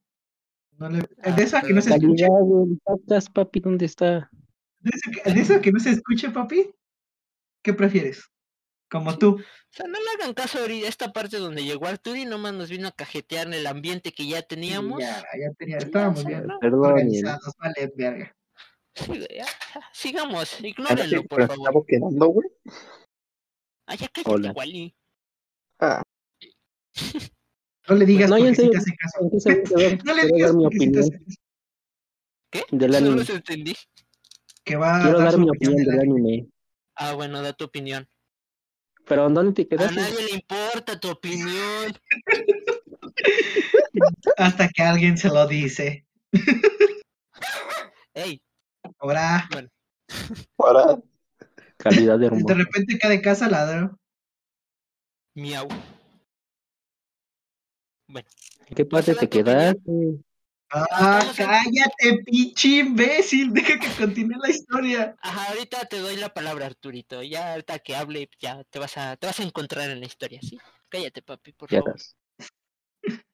[0.78, 2.26] no le, de eso a que no se escuche.
[2.98, 3.60] ¿Estás, papi?
[3.60, 4.30] ¿Dónde está?
[4.80, 6.70] De eso, que, de eso que no se escuche, papi,
[7.62, 8.22] ¿qué prefieres?
[8.90, 9.36] Como tú.
[9.40, 12.52] O sea, no le hagan caso ahorita a esta parte donde llegó Arturo y nomás
[12.54, 15.00] nos vino a cajetear en el ambiente que ya Sí, teníamos.
[15.00, 16.58] ya, ya tenía, Ya, estábamos sí, bien ¿no?
[16.60, 18.36] Perdón, organizados, vale, verga.
[18.94, 21.56] Sí, ya, ya, sigamos, ignórenlo, que por favor.
[21.58, 22.48] estamos quedando, güey.
[23.86, 24.52] Ah, ya cállate, Hola.
[24.52, 24.94] Wally.
[25.80, 26.02] Ah,
[27.88, 29.18] No le digas no, porque en si serio, te hace caso.
[29.20, 29.58] ¿en qué se va a?
[30.04, 31.36] No le digas porque si te opinión hace caso.
[32.50, 32.62] ¿Qué?
[32.70, 33.16] del No anime.
[33.16, 33.74] los entendí.
[34.64, 36.28] Que va Quiero a dar dar mi opinión opinión del del anime.
[36.30, 36.48] anime.
[36.96, 38.08] Ah, bueno, da tu opinión.
[39.06, 40.00] Pero ¿dónde te A quedaste?
[40.00, 41.92] nadie le importa tu opinión.
[44.38, 46.06] Hasta que alguien se lo dice.
[48.14, 48.40] Ey,
[48.98, 49.48] Ahora,
[50.56, 50.98] Para
[51.76, 52.54] calidad de de hermoso.
[52.54, 53.94] repente cada casa ladra.
[55.34, 55.68] miau.
[58.20, 60.24] ¿En qué parte te quedaste?
[60.70, 63.52] Ah, cállate, pinche imbécil.
[63.54, 65.16] Deja que continúe la historia.
[65.20, 67.22] Ajá, ahorita te doy la palabra, Arturito.
[67.22, 70.40] Ya ahorita que hable, ya te vas a, te vas a encontrar en la historia,
[70.42, 70.58] ¿sí?
[70.88, 71.96] Cállate, papi, por Ya favor.
[71.96, 72.16] estás.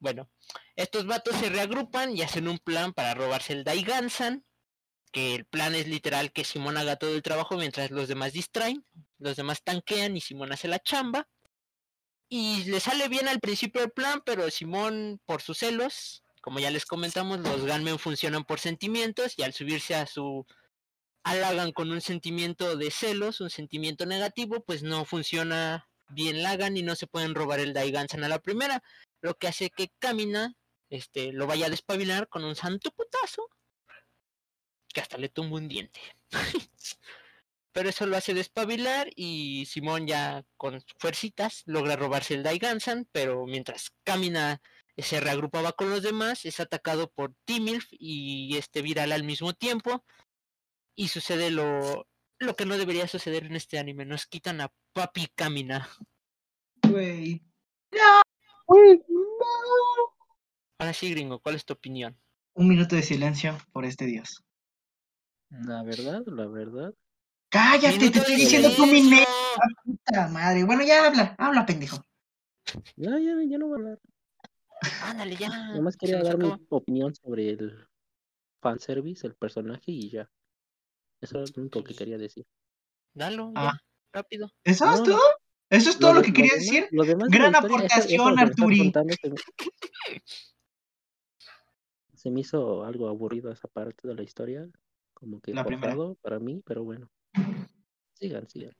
[0.00, 0.30] Bueno,
[0.76, 4.44] estos vatos se reagrupan y hacen un plan para robarse el Daigansan.
[5.10, 8.84] Que el plan es literal que Simón haga todo el trabajo mientras los demás distraen.
[9.18, 11.26] Los demás tanquean y Simón hace la chamba.
[12.28, 16.70] Y le sale bien al principio el plan, pero Simón, por sus celos, como ya
[16.70, 20.46] les comentamos, los Gunmen funcionan por sentimientos y al subirse a su
[21.24, 26.82] halagan con un sentimiento de celos, un sentimiento negativo, pues no funciona bien Lagan y
[26.82, 28.82] no se pueden robar el Daigansan a la primera
[29.20, 30.54] lo que hace que Camina
[30.90, 33.48] este, lo vaya a despabilar con un santo putazo
[34.88, 36.00] que hasta le tumba un diente.
[37.72, 43.46] Pero eso lo hace despabilar y Simón ya con fuercitas logra robarse el Daigansan, pero
[43.46, 44.60] mientras Camina
[44.96, 50.04] se reagrupaba con los demás, es atacado por Timilf y este viral al mismo tiempo
[50.96, 52.08] y sucede lo,
[52.40, 55.88] lo que no debería suceder en este anime, nos quitan a Papi Camina.
[56.88, 57.42] Güey.
[60.78, 62.18] Ahora sí, gringo, ¿cuál es tu opinión?
[62.54, 64.44] Un minuto de silencio por este dios.
[65.50, 66.94] La verdad, la verdad.
[67.50, 69.26] Cállate, te estoy diciendo tu mineta,
[69.84, 70.64] puta madre.
[70.64, 72.02] Bueno, ya habla, habla, pendejo.
[72.96, 73.98] Ya, ya, ya no voy a hablar.
[75.02, 75.48] Ándale, ya.
[75.74, 77.86] Nomás quería dar mi opinión sobre el
[78.60, 80.28] fanservice, el personaje y ya.
[81.20, 82.46] Eso es lo único que quería decir.
[83.14, 83.72] Dalo, Ah.
[83.74, 83.82] ya,
[84.12, 84.52] rápido.
[84.64, 85.18] ¿Eso No, es todo?
[85.70, 86.88] ¿Eso es todo lo que quería decir?
[86.92, 88.92] lo demás de Gran aportación, Arturi.
[88.92, 89.40] Se, me-
[92.14, 94.68] se me hizo algo aburrido esa parte de la historia.
[95.14, 95.96] Como que La primera.
[96.22, 97.10] para mí, pero bueno.
[98.14, 98.76] Sigan, sigan.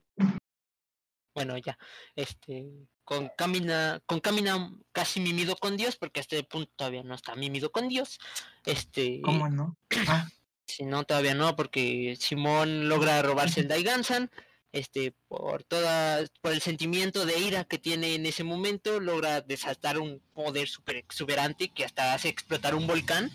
[1.35, 1.79] Bueno, ya.
[2.17, 2.67] Este,
[3.05, 7.37] con Camina, con Camina casi mimido con Dios, porque a este punto todavía no está
[7.37, 8.19] mimido con Dios.
[8.65, 9.77] Este, ¿Cómo no?
[10.09, 10.29] Ah,
[10.67, 14.31] si no, todavía no, porque Simón logra robarse el Daigansan.
[14.73, 19.99] Este, por toda, por el sentimiento de ira que tiene en ese momento, logra desatar
[19.99, 23.31] un poder super exuberante que hasta hace explotar un volcán.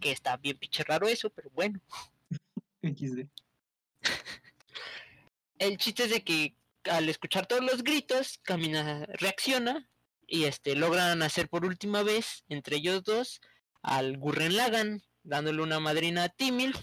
[0.00, 1.80] Que está bien pinche raro eso, pero bueno.
[2.82, 3.26] XD.
[5.62, 9.88] el chiste es de que al escuchar todos los gritos, Camina reacciona
[10.26, 13.40] y este logran hacer por última vez entre ellos dos
[13.82, 16.80] al Gurren Lagan, dándole una madrina a Timilf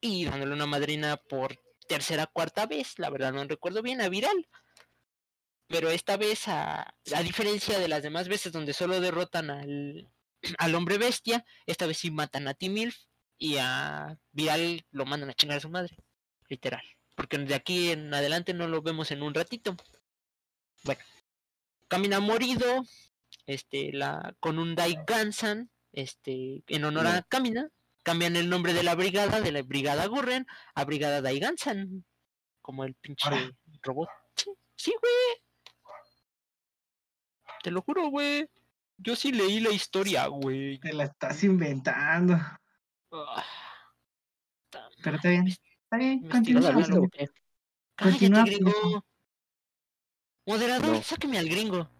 [0.00, 4.48] y dándole una madrina por tercera cuarta vez, la verdad no recuerdo bien, a Viral.
[5.66, 10.10] Pero esta vez, a, a diferencia de las demás veces donde solo derrotan al,
[10.58, 12.96] al hombre bestia, esta vez sí matan a Timilf
[13.36, 15.96] y a Viral lo mandan a chingar a su madre,
[16.48, 16.82] literal
[17.14, 19.76] porque de aquí en adelante no lo vemos en un ratito.
[20.84, 21.00] Bueno,
[21.88, 22.84] Camina morido,
[23.46, 27.68] este, la, con un Daigansan, este, en honor a Camina,
[28.02, 32.04] cambian el nombre de la brigada, de la brigada Gurren, a brigada Daigansan,
[32.62, 33.28] como el pinche
[33.82, 34.08] robot.
[34.36, 35.94] Sí, sí, güey.
[37.62, 38.48] Te lo juro, güey.
[38.96, 40.78] Yo sí leí la historia, güey.
[40.78, 42.38] Te la estás inventando.
[45.02, 45.48] Pero está bien.
[45.92, 46.70] Bien, ¿No continúa.
[48.44, 49.04] gringo.
[50.46, 51.02] Moderador, No.
[51.02, 51.90] sáqueme al gringo.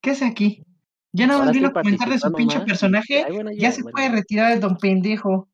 [0.00, 0.64] ¿Qué hace aquí?
[1.12, 2.66] Ya nada más Ahora vino a comentar de su pinche más.
[2.66, 3.24] personaje.
[3.24, 3.94] Ay, bueno, Ya se bueno.
[3.94, 5.48] puede retirar el don pendejo.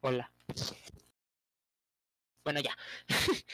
[0.00, 0.32] Hola.
[2.44, 2.76] Bueno, ya.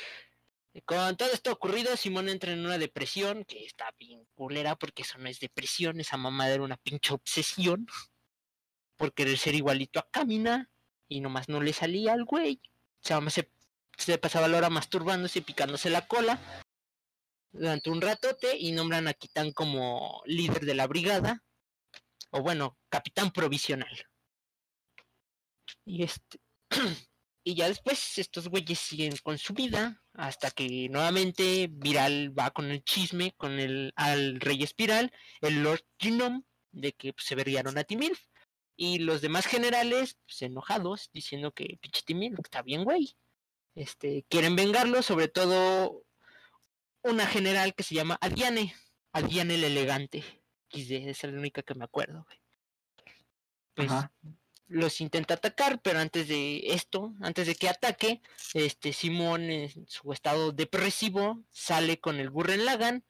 [0.87, 5.19] Con todo esto ocurrido, Simón entra en una depresión que está bien culera porque eso
[5.19, 7.87] no es depresión, esa mamada era una pinche obsesión
[9.05, 10.71] por querer ser igualito a Camina
[11.09, 12.63] y nomás no le salía al güey.
[13.03, 13.51] O sea, se,
[13.99, 16.41] se pasaba la hora masturbándose y picándose la cola
[17.53, 21.45] durante un ratote y nombran a Kitán como líder de la brigada
[22.31, 23.95] o bueno, capitán provisional.
[25.85, 26.41] Y este
[27.47, 32.71] Y ya después estos güeyes siguen con su vida hasta que nuevamente Viral va con
[32.71, 37.77] el chisme con el al rey espiral, el Lord Genome, de que pues, se verguiaron
[37.77, 38.19] a Timilf.
[38.77, 42.03] Y los demás generales, pues, enojados, diciendo que pinche
[42.43, 43.17] está bien, güey.
[43.75, 46.05] Este, quieren vengarlo, sobre todo
[47.03, 48.75] una general que se llama Adiane,
[49.13, 50.25] Adiane el elegante.
[50.71, 52.39] Esa es la única que me acuerdo, güey.
[53.75, 54.13] Pues Ajá.
[54.67, 58.23] los intenta atacar, pero antes de esto, antes de que ataque,
[58.55, 63.05] este Simón en su estado depresivo sale con el Burren Lagan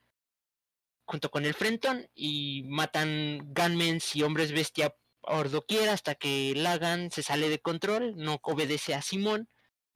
[1.06, 4.94] junto con el Frentón y matan gunmens y hombres bestia
[5.26, 9.48] por doquier hasta que Lagan se sale de control, no obedece a Simón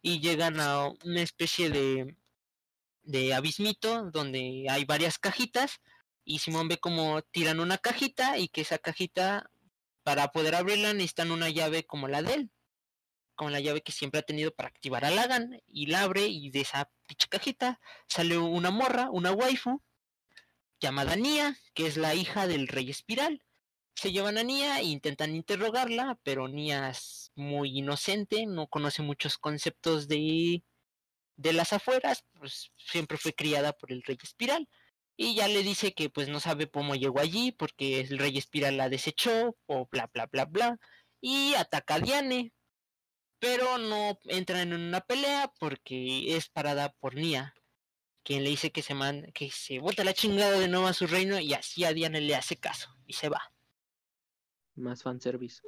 [0.03, 2.17] y llegan a una especie de
[3.09, 5.81] de abismito donde hay varias cajitas
[6.25, 9.51] y Simón ve como tiran una cajita y que esa cajita
[10.03, 12.51] para poder abrirla necesitan una llave como la de él,
[13.35, 16.51] como la llave que siempre ha tenido para activar a Lagan y la abre y
[16.51, 19.83] de esa pinche cajita sale una morra, una waifu
[20.79, 23.43] llamada Nia, que es la hija del rey espiral.
[23.99, 29.39] Se llevan a Nia e intentan interrogarla, pero Nia es muy inocente, no conoce muchos
[29.39, 30.63] conceptos de
[31.37, 34.69] de las afueras, pues siempre fue criada por el rey espiral.
[35.17, 38.77] Y ya le dice que pues no sabe cómo llegó allí porque el rey espiral
[38.77, 40.79] la desechó o bla bla bla bla
[41.21, 42.53] y ataca a Diane.
[43.41, 47.55] Pero no entra en una pelea porque es parada por Nia
[48.23, 51.07] quien le dice que se man que se bota la chingada de nuevo a su
[51.09, 53.53] reino y así a Diane le hace caso y se va
[54.79, 55.61] Más fanservice.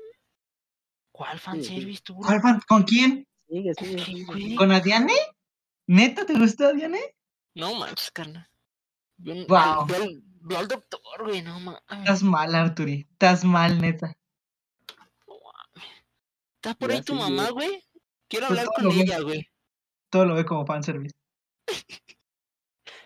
[1.13, 2.15] ¿cuál fanservice tú?
[2.17, 3.27] ¿Cuál fan- ¿Con quién?
[3.49, 3.97] Sigue, sigue.
[3.97, 4.25] ¿Qué, sigue.
[4.25, 4.55] güey?
[4.57, 5.13] ¿Con Adiane?
[5.87, 7.01] ¿Neta te gustó Adiane?
[7.57, 8.49] no manches carnal
[9.19, 9.87] Yo n- Guau.
[9.87, 13.07] ve al- doctor güey no mames Estás mal, Arturi.
[13.11, 14.15] Estás mal, neta.
[16.57, 17.83] ¿Está por Ya ahí tu mamá, güey?
[18.29, 19.47] Quiero Pues hablar con ella, güey.
[20.11, 21.15] Todo lo ve como fanservice.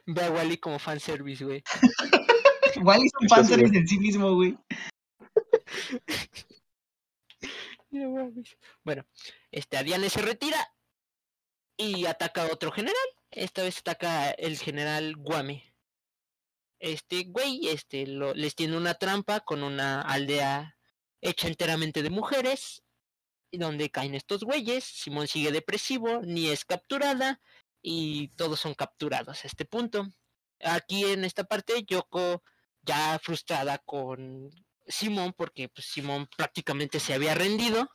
[0.06, 1.62] Ve a Wally como fanservice, güey.
[2.76, 4.58] Igual hizo un fanservice en sí mismo, güey.
[8.82, 9.06] Bueno,
[9.52, 10.58] este Adiane se retira
[11.76, 12.96] y ataca a otro general.
[13.30, 15.74] Esta vez ataca el general Guame.
[16.80, 20.76] Este güey, este, les tiene una trampa con una aldea
[21.20, 22.82] hecha enteramente de mujeres.
[23.52, 24.84] Donde caen estos güeyes.
[24.84, 27.40] Simón sigue depresivo, ni es capturada.
[27.80, 30.08] Y todos son capturados a este punto.
[30.60, 32.42] Aquí en esta parte, Yoko,
[32.82, 34.50] ya frustrada con
[34.86, 37.88] Simón, porque pues, Simón prácticamente se había rendido.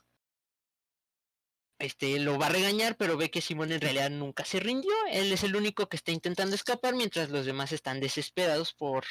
[1.78, 4.92] Este lo va a regañar, pero ve que Simón en realidad nunca se rindió.
[5.10, 9.04] Él es el único que está intentando escapar, mientras los demás están desesperados por.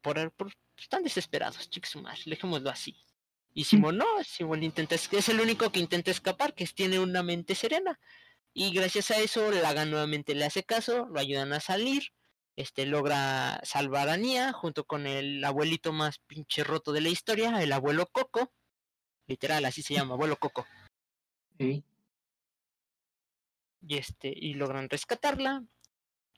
[0.00, 2.96] por, por- están desesperados, chicos, más, dejémoslo así.
[3.54, 7.54] Y Simón no, Simón intenta, es el único que intenta escapar, que tiene una mente
[7.54, 8.00] serena.
[8.54, 12.02] Y gracias a eso, Lagan nuevamente le hace caso, lo ayudan a salir.
[12.56, 17.62] Este logra salvar a Nia junto con el abuelito más pinche roto de la historia,
[17.62, 18.52] el abuelo Coco.
[19.26, 20.66] Literal, así se llama, abuelo Coco.
[21.58, 21.82] Sí.
[23.80, 25.64] Y este, y logran rescatarla.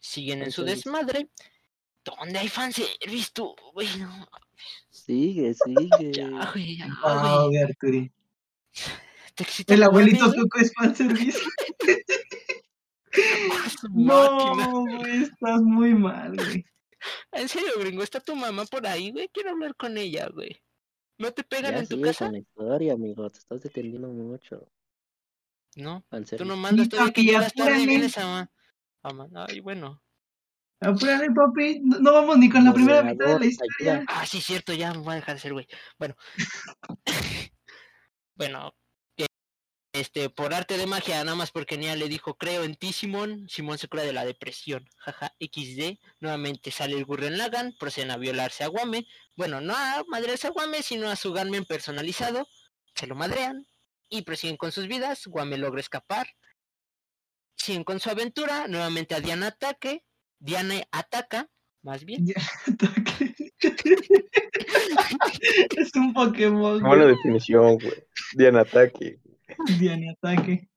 [0.01, 1.31] Siguen en su desmadre.
[2.05, 3.57] ¿Dónde hay fanservice tú?
[4.91, 6.51] Sigue, Ya, sigue.
[6.53, 7.51] güey, ya, Wow,
[7.81, 8.13] güey.
[9.35, 10.27] Te El abuelito?
[10.27, 11.41] Coco es fanservice.
[13.93, 16.65] No, güey, estás muy mal, güey.
[17.33, 19.29] En serio, gringo, está tu mamá por ahí, güey.
[19.29, 20.61] Quiero hablar con ella, güey.
[21.19, 22.27] ¿No te pegan Ya en tu casa?
[22.27, 23.31] con la historia, amigo.
[23.31, 24.69] Te estás deteniendo mucho.
[25.77, 26.05] No,
[26.37, 28.49] tú no mandas todavía que llegas tarde y vienes a,
[29.49, 30.01] Ay, bueno.
[30.81, 31.81] Apúrale, papi.
[31.83, 34.05] No, no vamos ni con la primera mitad de la historia.
[34.09, 35.67] Ah, sí, cierto, ya me voy a dejar de ser, güey.
[35.99, 36.15] Bueno.
[38.37, 38.75] bueno.
[39.95, 43.49] Este, por arte de magia, nada más porque Nia le dijo, creo en ti, Simón.
[43.49, 44.89] Simón se cura de la depresión.
[44.97, 46.01] Jaja, XD.
[46.19, 49.07] Nuevamente sale el Gurren Lagan, proceden a violarse a Guame.
[49.37, 52.49] Bueno, no a madrearse a Guame, sino a su Gunmen personalizado.
[52.97, 53.69] Se lo madrean
[54.09, 55.29] y prosiguen con sus vidas.
[55.29, 56.27] Guame logra escapar.
[57.55, 58.67] Siguen con su aventura.
[58.67, 60.03] Nuevamente a Diana ataque.
[60.41, 61.49] Diana ataca,
[61.83, 62.27] más bien.
[65.77, 66.83] Es un Pokémon.
[66.83, 67.95] Buena definición, güey.
[68.35, 69.21] Diana ataque.
[69.79, 70.69] Diane ataque.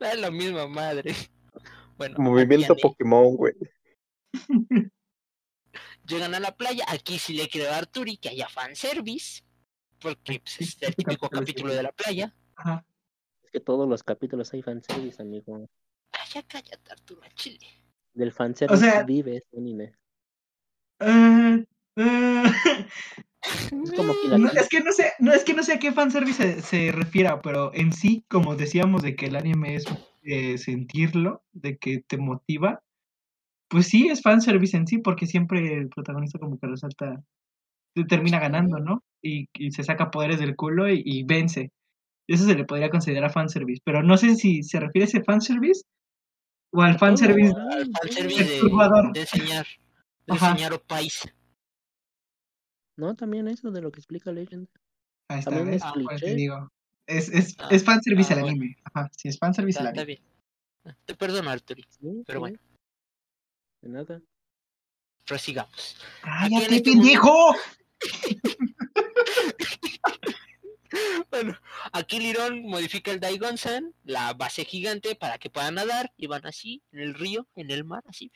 [0.00, 1.14] Es la misma madre.
[1.96, 3.54] Bueno, Movimiento Pokémon, güey.
[6.06, 6.84] llegan a la playa.
[6.88, 9.42] Aquí sí le quiero a Arturi que haya fanservice.
[10.00, 12.34] Porque pues, es el típico capítulo de la playa.
[12.56, 12.84] Ajá.
[13.42, 15.68] Es que todos los capítulos hay fanservice, amigo.
[16.12, 17.66] Ay, ya cállate, Arturo, Chile.
[18.12, 19.94] Del fanservice sea- vive este anime.
[21.00, 21.64] Eh,
[21.96, 22.42] eh,
[23.44, 25.78] Es como que la No, es que no sé, no, es que no sé a
[25.78, 29.84] qué fanservice se, se refiera, pero en sí, como decíamos de que el anime es
[30.22, 32.80] eh, sentirlo, de que te motiva,
[33.68, 37.22] pues sí es fanservice en sí, porque siempre el protagonista como que resalta,
[37.94, 39.02] te termina ganando, ¿no?
[39.22, 41.70] Y, y se saca poderes del culo y, y vence.
[42.26, 45.82] Eso se le podría considerar fanservice, pero no sé si se refiere a ese fanservice
[46.72, 48.50] o al fanservice Al fanservice de,
[49.12, 49.66] de enseñar.
[50.26, 51.22] De enseñar o país.
[52.96, 54.68] No, también eso de lo que explica Legend.
[55.28, 56.70] Ahí está, También es Por eso te digo.
[57.06, 58.56] Es, es, Ah, es fanservice ah, el bueno.
[58.56, 58.76] anime.
[58.84, 60.22] Ajá, sí, es fanservice el Está, está anime.
[60.84, 60.96] bien.
[61.04, 61.84] Te perdono, Arturi.
[61.88, 62.58] Sí, Pero sí, bueno.
[63.82, 64.22] De nada.
[65.26, 65.96] Prosigamos.
[66.22, 67.54] ¡Cállate, este pendejo!
[71.30, 71.58] Bueno,
[71.92, 76.82] aquí Lirón modifica el Daigonsan, la base gigante, para que puedan nadar y van así
[76.92, 78.30] en el río, en el mar, así.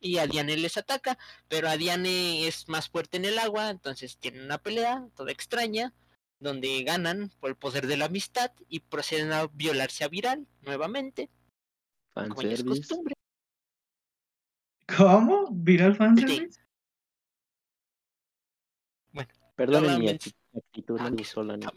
[0.00, 1.18] Y a Diane les ataca,
[1.48, 5.94] pero a Diane es más fuerte en el agua, entonces tienen una pelea toda extraña,
[6.40, 11.30] donde ganan por el poder de la amistad y proceden a violarse a Viral nuevamente,
[12.14, 12.80] como ya es Fanservice.
[12.88, 13.14] costumbre.
[14.96, 15.48] ¿Cómo?
[15.50, 16.60] ¿Viral fanservice?
[19.56, 21.72] Normalmente- acti- actitud, no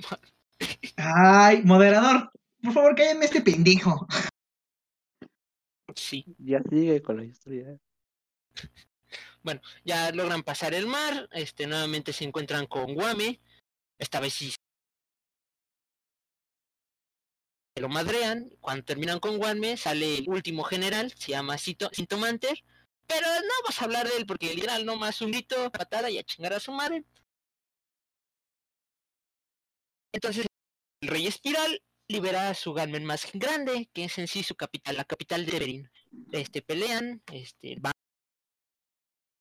[0.97, 1.47] Ah.
[1.47, 4.07] Ay, moderador, por favor, cállame este pendejo.
[5.95, 7.77] Sí, Ya sigue con la historia.
[9.83, 13.41] ya logran pasar el mar, este nuevamente se encuentran con Guame,
[13.97, 14.57] esta vez sí se
[17.81, 22.63] lo madrean, cuando terminan con Guame sale el último general, se llama Sintomanter,
[23.07, 26.23] pero no vamos a hablar de él porque literal nomás un grito, patada y a
[26.23, 27.03] chingar a su madre.
[30.13, 30.45] Entonces
[31.01, 34.97] el rey espiral libera a su Gunman más grande, que es en sí su capital,
[34.97, 35.91] la capital de Everin.
[36.31, 37.93] Este pelean, este van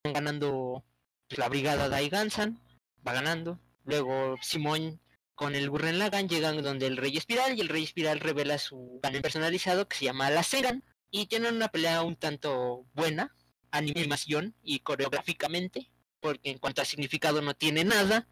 [0.03, 0.83] ganando
[1.27, 2.59] pues, la brigada Daigansan,
[3.05, 3.59] va ganando.
[3.83, 5.01] Luego Simón
[5.35, 8.99] con el Gurren Lagan llegan donde el Rey Espiral y el Rey Espiral revela su
[9.03, 13.35] Gunman personalizado que se llama La Segan y tienen una pelea un tanto buena,
[13.71, 15.91] animación y coreográficamente,
[16.21, 18.27] porque en cuanto a significado no tiene nada,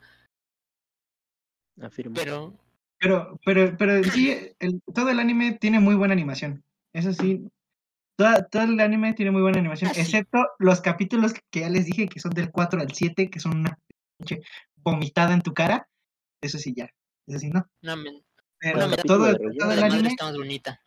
[1.82, 2.16] Afirmo.
[2.16, 2.54] pero
[3.02, 6.64] Pero, pero, pero sí, el- todo el anime tiene muy buena animación.
[6.92, 7.48] Eso sí,
[8.18, 10.02] toda- todo el anime tiene muy buena animación, Ah, sí.
[10.02, 13.58] excepto los capítulos que ya les dije que son del 4 al 7, que son
[13.60, 13.80] una
[14.18, 14.42] pinche
[14.78, 15.88] vomitada en tu cara.
[16.42, 16.90] Eso sí, ya.
[17.28, 17.66] Eso sí, no.
[17.82, 18.22] no me,
[18.60, 20.82] Pero medalla todo, de todo el anime, está más bonita.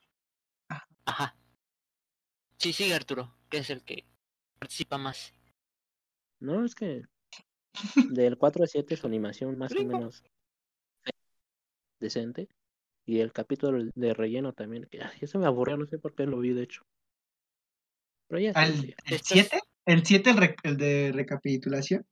[0.69, 0.85] Ah.
[1.07, 1.37] Ajá.
[2.59, 4.05] Sí, sigue Arturo, que es el que
[4.59, 5.33] participa más.
[6.41, 7.03] No, es que
[8.21, 10.23] del 4 a 7 su animación más o menos
[12.03, 12.49] decente.
[13.05, 16.39] Y el capítulo de relleno también, que eso me aburrió, no sé por qué lo
[16.39, 16.83] vi de hecho.
[18.29, 20.31] Pero ya el Estás- 7, el 7,
[20.63, 22.07] el, de recapitulación.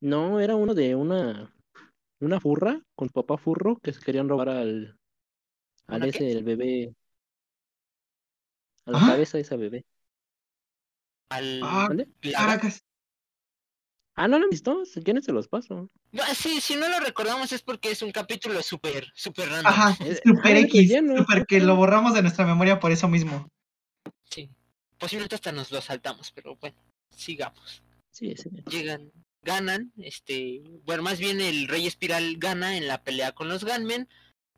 [0.00, 1.54] No, era uno de una
[2.20, 4.98] una furra con papá furro que se querían robar al
[5.86, 6.32] al ¿Una ese qué?
[6.32, 6.94] el bebé
[8.84, 9.06] a la ¿Ah?
[9.08, 9.84] cabeza de ese bebé.
[11.30, 11.88] Al Ah.
[12.32, 12.82] Caracas.
[14.20, 15.88] Ah, no lo han visto, si quieren se los paso.
[16.12, 19.72] No, sí, si no lo recordamos es porque es un capítulo súper, súper random.
[19.72, 23.08] Ajá, Eh, super ah, es X, super que lo borramos de nuestra memoria por eso
[23.08, 23.48] mismo.
[24.28, 24.50] Sí.
[24.98, 26.76] Posiblemente hasta nos lo saltamos, pero bueno,
[27.16, 27.82] sigamos.
[28.10, 28.50] Sí, sí.
[28.70, 29.10] Llegan,
[29.40, 34.06] ganan, este, bueno, más bien el Rey Espiral gana en la pelea con los Gunmen,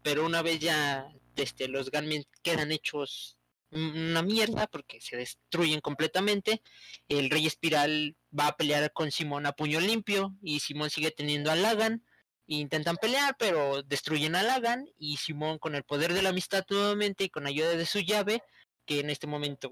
[0.02, 1.06] pero una vez ya
[1.36, 3.38] este, los Gunmen quedan hechos
[3.70, 6.62] una mierda porque se destruyen completamente,
[7.08, 11.50] el Rey Espiral va a pelear con Simón a puño limpio y Simón sigue teniendo
[11.50, 12.04] a Lagan.
[12.46, 16.64] e Intentan pelear, pero destruyen a Lagan y Simón con el poder de la amistad
[16.70, 18.42] nuevamente y con ayuda de su llave,
[18.86, 19.70] que en este momento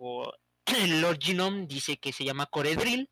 [0.66, 3.10] el Lord Genome dice que se llama Coredrill,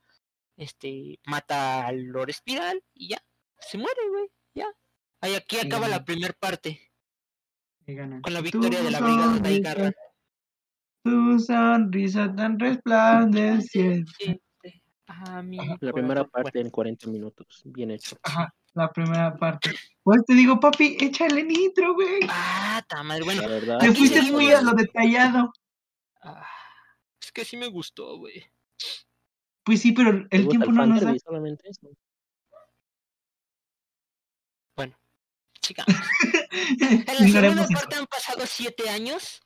[0.57, 3.19] este mata al Lord Espiral y ya,
[3.61, 4.67] se muere, güey, ya.
[5.21, 5.91] Ahí aquí acaba Sí.
[5.93, 6.81] la primera parte
[8.23, 9.93] con la victoria de la brigada Daigarra.
[11.05, 14.43] Tu sonrisa tan resplandeciente.
[15.43, 18.19] Mi La primera parte Bueno, en 40 minutos, bien hecho.
[18.23, 19.71] Ajá, la primera parte.
[20.03, 22.21] Pues te digo, papi, échale nitro, güey.
[22.29, 25.53] Ah, ta madre, bueno, La verdad, Te fuiste muy a lo detallado.
[26.23, 26.47] ah,
[27.21, 28.45] es que sí me gustó, güey.
[29.65, 31.15] Pues sí, pero ¿te el tiempo no nos da.
[31.19, 31.89] solamente eso.
[35.61, 35.95] Sigamos.
[36.51, 39.43] En la segunda parte han pasado siete años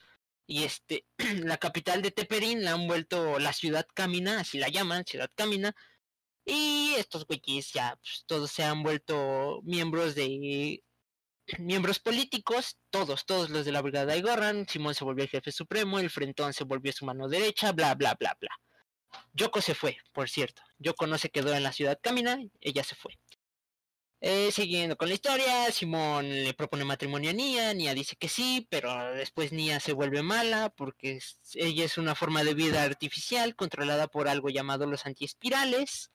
[0.52, 1.06] y este
[1.46, 5.74] la capital de Teperín la han vuelto la ciudad camina, así la llaman, ciudad camina.
[6.44, 10.82] Y estos güeyes ya pues, todos se han vuelto miembros de
[11.58, 15.52] miembros políticos, todos, todos los de la brigada de Gorran, Simón se volvió el jefe
[15.52, 18.50] supremo, el Frentón se volvió su mano derecha, bla bla bla bla.
[19.32, 20.62] Yoko se fue, por cierto.
[20.78, 23.18] Yoko no se quedó en la ciudad camina, ella se fue.
[24.24, 28.68] Eh, siguiendo con la historia, Simón le propone matrimonio a Nia, Nia dice que sí,
[28.70, 33.56] pero después Nia se vuelve mala porque es- ella es una forma de vida artificial
[33.56, 36.10] controlada por algo llamado los antiespirales.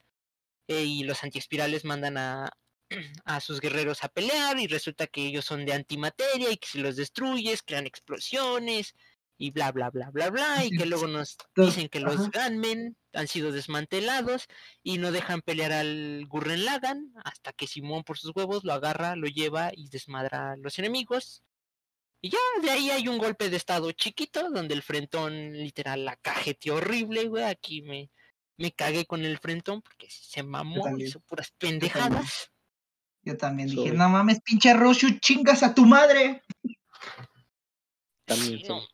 [0.70, 2.52] eh, y los antiespirales mandan a,
[3.26, 6.80] a sus guerreros a pelear y resulta que ellos son de antimateria y que si
[6.80, 8.94] los destruyes crean explosiones
[9.38, 13.28] y bla bla bla bla bla y que luego nos dicen que los gunmen han
[13.28, 14.48] sido desmantelados
[14.84, 19.16] y no dejan pelear al Gurren Lagan hasta que Simón por sus huevos lo agarra,
[19.16, 21.44] lo lleva y desmadra a los enemigos.
[22.22, 26.16] Y ya de ahí hay un golpe de estado chiquito donde el frentón literal la
[26.16, 27.44] cajeteó horrible, güey.
[27.44, 28.10] Aquí me,
[28.58, 32.52] me cagué con el frentón porque se mamó, hizo puras pendejadas.
[33.22, 33.98] Yo también dije, Soy.
[33.98, 36.42] no mames, pinche Roshu, chingas a tu madre.
[38.26, 38.70] También Sí, soy.
[38.80, 38.88] no.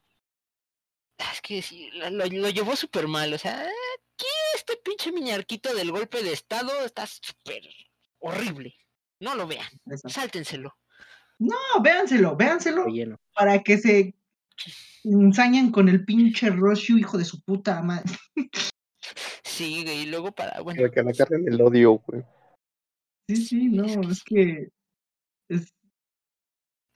[1.31, 3.65] Es que sí, lo, lo- lo llevó súper mal, o sea,
[4.65, 7.63] este pinche miñarquito del golpe de estado está súper
[8.19, 8.73] horrible.
[9.19, 10.07] No lo vean, Eso.
[10.07, 10.77] sáltenselo.
[11.39, 12.85] No, véanselo, véanselo
[13.33, 14.15] para que se
[15.03, 18.13] ensañen con el pinche Roshu, hijo de su puta madre.
[19.43, 22.23] Sí, güey, y luego para, bueno, Para que le agarren el odio, güey.
[23.27, 24.69] Sí, sí, no, es que.
[25.49, 25.73] Es,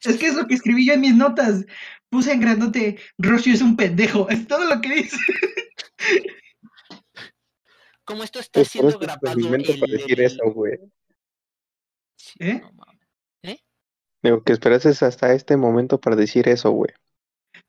[0.02, 1.66] es que es lo que escribí yo en mis notas.
[2.10, 4.28] Puse en grandote, Roshu es un pendejo.
[4.30, 5.18] Es todo lo que dice.
[8.08, 10.80] Como esto está Pues siendo eso te grabado alimento para el- decir el- eso, güey.
[12.16, 12.60] Sí, ¿Eh?
[12.62, 12.98] no mames.
[14.24, 16.90] Digo, que esperases hasta este momento para decir eso, güey.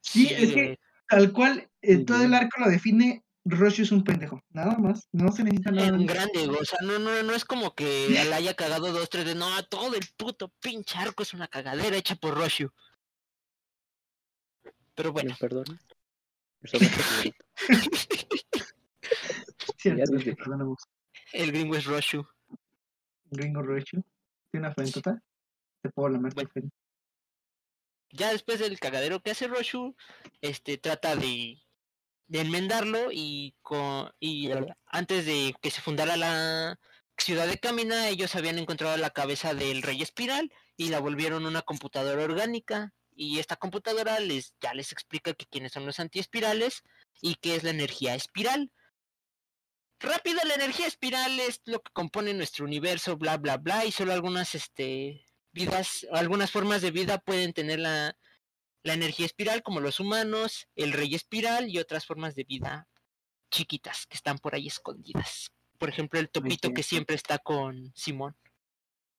[0.00, 3.22] Sí, Sí, es que tal cual, eh, todo el arco lo define.
[3.44, 4.42] Roshu es un pendejo.
[4.50, 5.08] Nada más.
[5.12, 5.92] No se necesita nada.
[5.92, 6.14] un más.
[6.14, 9.26] grande, güey, o sea, no, no, no es como que la haya cagado dos, tres
[9.26, 12.70] de no, todo el puto pinche arco es una cagadera hecha por Roshu.
[14.94, 15.76] Pero bueno, favorito.
[19.76, 20.34] Cierto, sí,
[21.32, 22.26] el gringo es Roshu.
[23.30, 24.02] Gringo Roshu.
[24.50, 25.22] Tiene una frentota.
[25.82, 26.30] Te puedo Bueno.
[26.30, 26.70] frente.
[28.10, 29.94] ya después del cagadero que hace Roshu,
[30.40, 31.58] este trata de,
[32.26, 34.50] de enmendarlo y con y
[34.86, 36.80] antes de que se fundara la
[37.16, 41.62] ciudad de Camina, ellos habían encontrado la cabeza del rey espiral y la volvieron una
[41.62, 46.82] computadora orgánica y esta computadora les ya les explica que quiénes son los antiespirales
[47.20, 48.72] y qué es la energía espiral.
[50.00, 54.12] Rápido, la energía espiral es lo que compone nuestro universo, bla bla bla, y solo
[54.12, 58.16] algunas este vidas, algunas formas de vida pueden tener la,
[58.84, 62.88] la energía espiral, como los humanos, el rey espiral y otras formas de vida
[63.50, 65.52] chiquitas que están por ahí escondidas.
[65.78, 68.36] Por ejemplo, el topito que siempre está con Simón.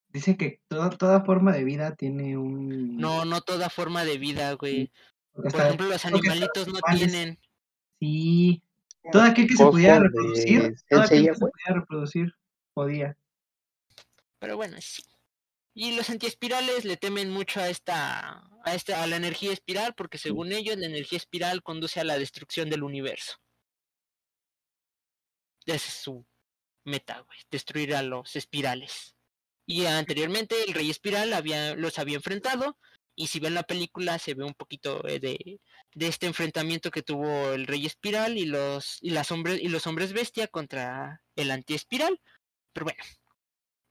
[0.09, 2.97] Dice que toda, toda forma de vida tiene un.
[2.97, 4.91] No, no toda forma de vida, güey.
[5.32, 7.39] porque Por ejemplo, los animalitos no tienen.
[7.99, 8.63] Sí.
[9.12, 10.76] Todo aquel que se pudiera reproducir.
[10.89, 12.34] Todo aquel que se pudiera reproducir.
[12.74, 13.18] Podía.
[14.39, 15.04] Pero bueno, sí.
[15.74, 20.18] Y los antiespirales le temen mucho a esta, a esta, a la energía espiral, porque
[20.18, 23.38] según ellos la energía espiral conduce a la destrucción del universo.
[25.66, 26.26] Esa es su
[26.84, 29.16] meta, güey, destruir a los espirales.
[29.66, 32.78] Y anteriormente el rey espiral había, los había enfrentado,
[33.20, 35.59] y si ven la película se ve un poquito eh, de,
[35.93, 39.86] de este enfrentamiento que tuvo el rey espiral y los, y las hombres, y los
[39.88, 42.22] hombres bestia contra el antiespiral.
[42.72, 43.03] Pero bueno.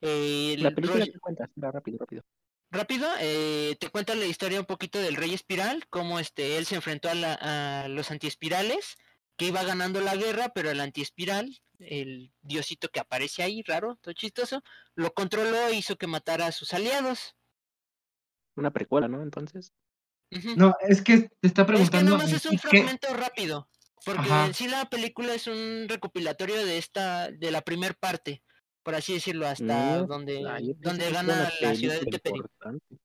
[0.00, 2.22] eh, La el película Roy- te cuenta, va rápido, rápido.
[2.70, 6.76] rápido, eh, te cuenta la historia un poquito del Rey Espiral, cómo este, él se
[6.76, 7.34] enfrentó a, la-
[7.84, 8.96] a los antiespirales,
[9.36, 14.14] que iba ganando la guerra, pero el antiespiral, el diosito que aparece ahí, raro, todo
[14.14, 14.62] chistoso,
[14.94, 17.34] lo controló e hizo que matara a sus aliados.
[18.58, 19.22] Una precuela, ¿no?
[19.22, 19.72] Entonces.
[20.56, 22.10] No, es que te está es que preguntando.
[22.12, 23.68] nada más en es un fragmento rápido,
[24.04, 24.46] porque Ajá.
[24.46, 28.42] en sí la película es un recopilatorio de esta, de la primer parte,
[28.82, 29.64] por así decirlo, hasta
[29.98, 32.98] No, donde, ah, donde que gana la ciudad de importante,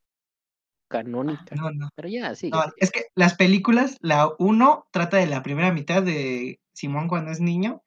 [0.89, 1.56] Canónica.
[1.56, 1.89] No, no.
[1.95, 2.49] Pero ya, sí.
[2.49, 7.32] No, es que las películas, la uno trata de la primera mitad de Simón cuando
[7.32, 7.84] es niño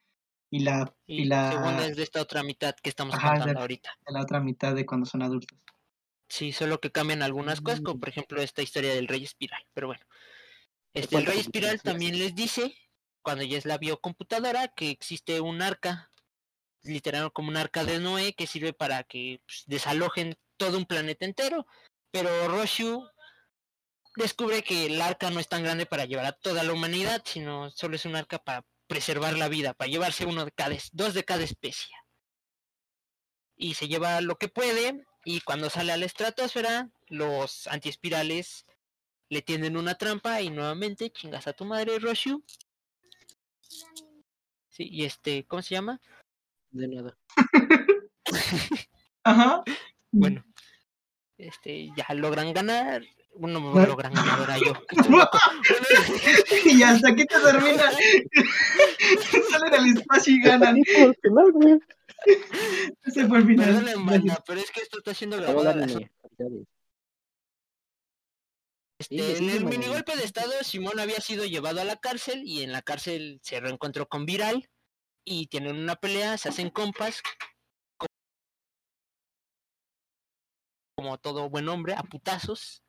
[0.51, 3.33] y la, Y, y la segunda es de esta otra mitad que estamos Ajá, es
[3.35, 3.91] contando de- ahorita.
[4.07, 5.59] de la otra mitad de cuando son adultos.
[6.29, 8.01] Sí, solo que cambian algunas cosas, como Mm.
[8.01, 9.63] por ejemplo esta historia del Rey Espiral.
[9.73, 10.05] Pero bueno,
[10.93, 12.77] este, el Rey Espiral también les dice,
[13.23, 16.11] cuando ya es la biocomputadora, que existe un arca,
[16.83, 21.25] literal como un arca de Noé, que sirve para que pues, desalojen todo un planeta
[21.25, 21.67] entero.
[22.11, 23.07] Pero Roshu
[24.17, 27.71] descubre que el arca no es tan grande para llevar a toda la humanidad, sino
[27.71, 31.25] solo es un arca para preservar la vida, para llevarse uno de cada, dos de
[31.25, 31.95] cada especie.
[33.57, 38.65] Y se lleva lo que puede, y cuando sale a la estratosfera, los antiespirales
[39.29, 42.45] le tienden una trampa y nuevamente chingas a tu madre, Roshu.
[44.69, 46.01] Sí, y este, ¿cómo se llama?
[46.71, 47.19] De nada.
[49.25, 49.65] Ajá.
[50.13, 50.45] Bueno,
[51.39, 53.03] este, ya logran ganar.
[53.35, 53.89] Bueno, Bueno.
[53.89, 54.75] logran ganar ahora yo.
[55.11, 55.29] Bueno,
[56.67, 57.91] y hasta aquí te termina.
[59.51, 60.77] Salen al espacio y ganan.
[63.05, 63.67] Ese fue el final.
[63.67, 65.73] Perdonen, banda, pero es que esto está siendo grabado.
[65.79, 66.11] Este,
[69.09, 72.73] Sí, en el minigolpe de estado, Simón había sido llevado a la cárcel y en
[72.73, 74.71] la cárcel se reencontró con Viral
[75.25, 77.21] y tienen una pelea, se hacen compas.
[77.99, 78.07] co-
[80.97, 82.83] Como todo buen hombre, a putazos,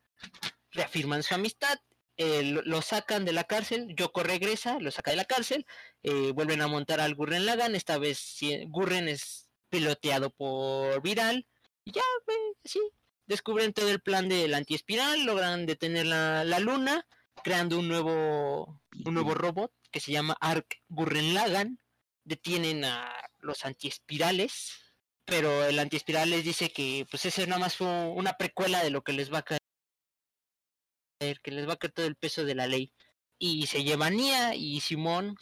[0.72, 1.78] reafirman su amistad,
[2.18, 5.66] eh, lo, lo sacan de la cárcel, Yoko regresa, lo saca de la cárcel,
[6.04, 11.48] eh, vuelven a montar al Gurren Lagan, esta vez sí, Gurren es piloteado por Viral,
[11.86, 12.02] y ya,
[12.66, 12.82] así,
[13.28, 17.06] descubren todo el plan del antiespiral, logran detener la, la luna,
[17.44, 21.80] creando un nuevo, un nuevo robot que se llama Ark Gurren Lagan,
[22.24, 24.74] detienen a los antiespirales,
[25.24, 29.04] pero el antiespiral les dice que pues ese nada más fue una precuela de lo
[29.04, 29.58] que les va a
[31.20, 32.92] que les va a caer todo el peso de la ley.
[33.40, 35.36] Y se lleva a Nia y Simón,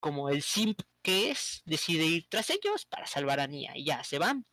[0.00, 4.04] como el simp que es, decide ir tras ellos para salvar a Nia y ya
[4.04, 4.46] se van.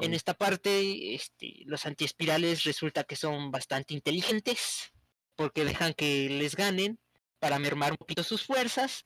[0.00, 4.92] En esta parte, este, los antiespirales resulta que son bastante inteligentes
[5.36, 6.98] porque dejan que les ganen
[7.38, 9.04] para mermar un poquito sus fuerzas,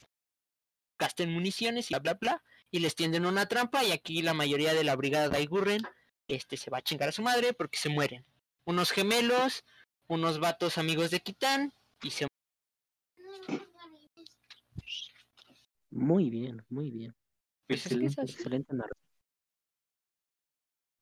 [0.98, 4.72] gasten municiones y bla bla bla, y les tienden una trampa y aquí la mayoría
[4.72, 5.82] de la brigada de Aigurren
[6.28, 8.24] este, se va a chingar a su madre porque se mueren.
[8.64, 9.64] Unos gemelos,
[10.10, 12.26] unos vatos amigos de Kitán y se
[15.90, 17.14] Muy bien, muy bien.
[17.66, 18.36] pues es, que es así,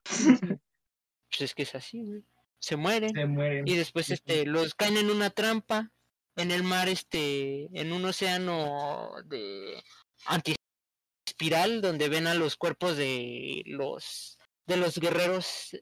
[1.30, 2.24] pues es que es así, güey.
[2.60, 3.14] Se mueren.
[3.14, 3.68] Se mueren.
[3.68, 5.90] y después este los caen en una trampa
[6.36, 9.82] en el mar este en un océano de
[10.26, 15.76] antiespiral donde ven a los cuerpos de los de los guerreros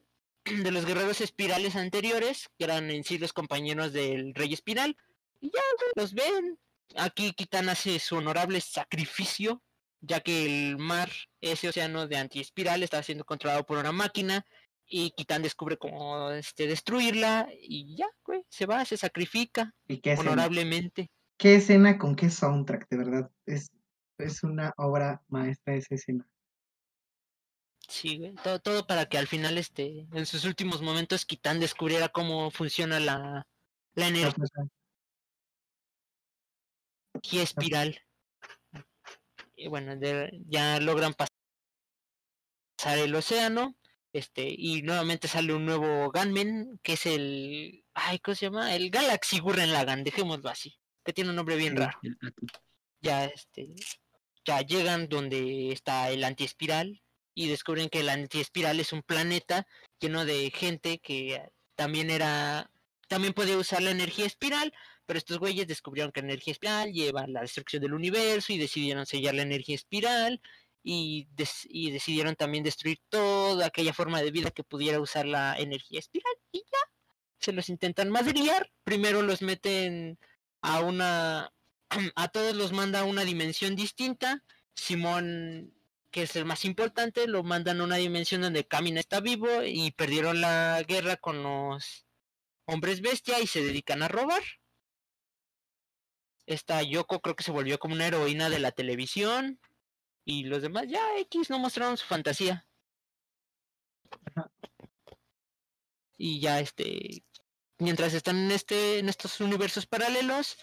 [0.55, 4.97] de los guerreros espirales anteriores que eran en sí los compañeros del rey espiral
[5.41, 5.61] y ya
[5.95, 6.59] los ven
[6.95, 9.61] aquí Kitan hace su honorable sacrificio
[10.01, 11.09] ya que el mar
[11.41, 14.45] ese océano de antiespiral está siendo controlado por una máquina
[14.89, 20.13] y Kitan descubre cómo este, destruirla y ya, güey, se va, se sacrifica ¿Y qué
[20.13, 21.11] honorablemente.
[21.37, 22.87] ¿Qué escena con qué soundtrack?
[22.89, 23.69] De verdad, es,
[24.17, 26.25] es una obra maestra esa escena.
[27.87, 32.09] Sí, güey, todo, todo para que al final, este, en sus últimos momentos, Kitan descubriera
[32.09, 33.47] cómo funciona la,
[33.95, 34.61] la energía fuerza.
[37.31, 37.99] espiral.
[39.55, 41.27] Y bueno, de- ya logran pas-
[42.77, 43.75] pasar el océano.
[44.13, 47.83] Este, y nuevamente sale un nuevo Gunman, que es el.
[47.93, 48.75] Ay, ¿cómo se llama?
[48.75, 50.77] El Galaxy Gurren Lagann, dejémoslo así.
[51.03, 51.99] Que tiene un nombre bien raro.
[53.01, 53.73] Ya este
[54.45, 57.01] ya llegan donde está el antiespiral
[57.37, 59.67] y descubren que el antiespiral es un planeta
[59.99, 61.39] lleno de gente que
[61.75, 62.71] también era
[63.07, 64.73] también puede usar la energía espiral
[65.05, 68.57] pero estos güeyes descubrieron que la energía espiral lleva a la destrucción del universo y
[68.57, 70.41] decidieron sellar la energía espiral
[70.83, 71.27] y,
[71.65, 76.33] y decidieron también destruir toda aquella forma de vida que pudiera usar la energía espiral
[76.51, 76.91] y ya
[77.39, 80.17] se los intentan madrear primero los meten
[80.61, 81.53] a una
[82.15, 84.43] a todos los manda a una dimensión distinta.
[84.75, 85.73] Simón,
[86.11, 89.91] que es el más importante, lo mandan a una dimensión donde Camina está vivo y
[89.91, 92.05] perdieron la guerra con los
[92.65, 94.43] hombres bestia y se dedican a robar.
[96.45, 99.59] Esta Yoko creo que se volvió como una heroína de la televisión.
[100.25, 102.65] Y los demás ya X no mostraron su fantasía.
[106.17, 107.23] Y ya este.
[107.79, 108.99] Mientras están en este.
[108.99, 110.57] en estos universos paralelos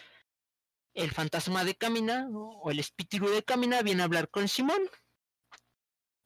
[0.95, 4.89] el fantasma de Camina o o el espíritu de Camina viene a hablar con Simón.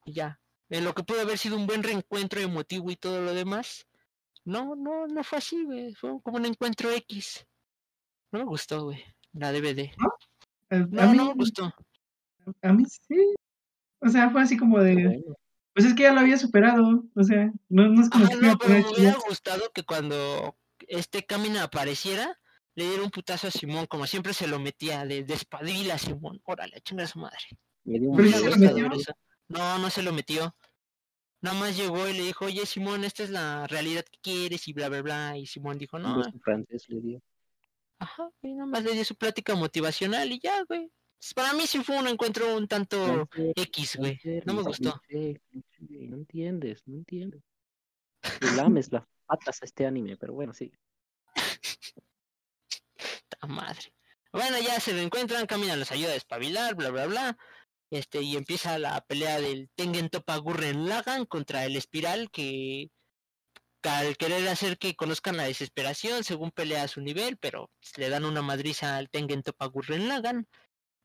[0.09, 0.40] Y ya.
[0.70, 3.86] En lo que pudo haber sido un buen reencuentro emotivo y todo lo demás.
[4.44, 5.94] No, no, no fue así, güey.
[5.94, 7.46] Fue como un encuentro X.
[8.32, 9.02] No me gustó, güey.
[9.32, 9.90] La DVD.
[10.70, 11.72] A, a No, mí, no me gustó.
[12.62, 13.34] a mí sí.
[14.00, 14.94] O sea, fue así como de.
[14.94, 15.36] Bueno,
[15.74, 17.04] Pues es que ya lo había superado.
[17.14, 20.56] O sea, no, no es como iba no, pero me hubiera gustado que cuando
[20.86, 22.38] este Camina apareciera,
[22.74, 26.40] le diera un putazo a Simón, como siempre se lo metía de, de a Simón.
[26.44, 27.38] Órale, chinga a su madre.
[27.84, 29.14] me dio un Pero Me sí hubiera se lo gustado metió.
[29.49, 30.55] No, no se lo metió.
[31.40, 34.72] Nada más llegó y le dijo, oye Simón, esta es la realidad que quieres y
[34.72, 35.36] bla, bla, bla.
[35.36, 37.22] Y Simón dijo, no, francés le dio.
[37.99, 40.90] ajá, y nada más le dio su plática motivacional y ya, güey.
[41.34, 44.20] Para mí sí fue un encuentro un tanto Francés, X, güey.
[44.44, 45.01] No me gustó.
[45.11, 47.42] No entiendes, no entiendes.
[48.40, 50.72] Le lames las patas a este anime, pero bueno, sí.
[53.28, 53.92] Ta madre.
[54.32, 57.38] Bueno, ya se lo encuentran, Camina los ayuda a despabilar, bla, bla, bla.
[57.91, 62.91] Este, y empieza la pelea del Tengen Toppa Gurren Lagann contra el Espiral que
[63.82, 68.24] al querer hacer que conozcan la desesperación, según pelea a su nivel, pero le dan
[68.24, 70.47] una madriza al Tengen Toppa Gurren Lagann.